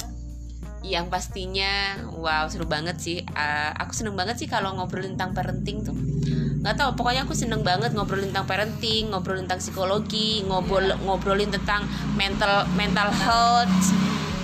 [0.98, 3.18] Yang pastinya, wow seru banget sih.
[3.32, 5.96] Uh, aku seneng banget sih kalau ngobrol tentang parenting tuh.
[6.64, 11.84] Gak tau, pokoknya aku seneng banget ngobrol tentang parenting, ngobrol tentang psikologi, ngobrol ngobrolin tentang
[12.16, 13.92] mental mental health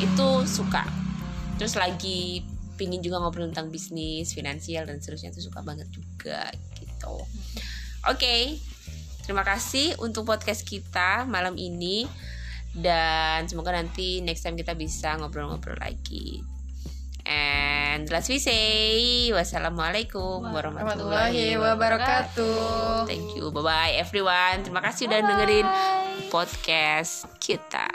[0.04, 0.84] itu suka.
[1.56, 2.44] Terus lagi
[2.76, 7.24] pingin juga ngobrol tentang bisnis, finansial dan seterusnya itu suka banget juga gitu.
[8.04, 8.60] Oke,
[9.24, 12.04] terima kasih untuk podcast kita malam ini
[12.76, 16.44] dan semoga nanti next time kita bisa ngobrol-ngobrol lagi.
[17.30, 23.06] And last we say wassalamualaikum Warahmatullahi warahmatullahi wabarakatuh.
[23.06, 24.66] Thank you, bye bye everyone.
[24.66, 26.26] Terima kasih udah dengerin Bye.
[26.34, 27.86] podcast kita.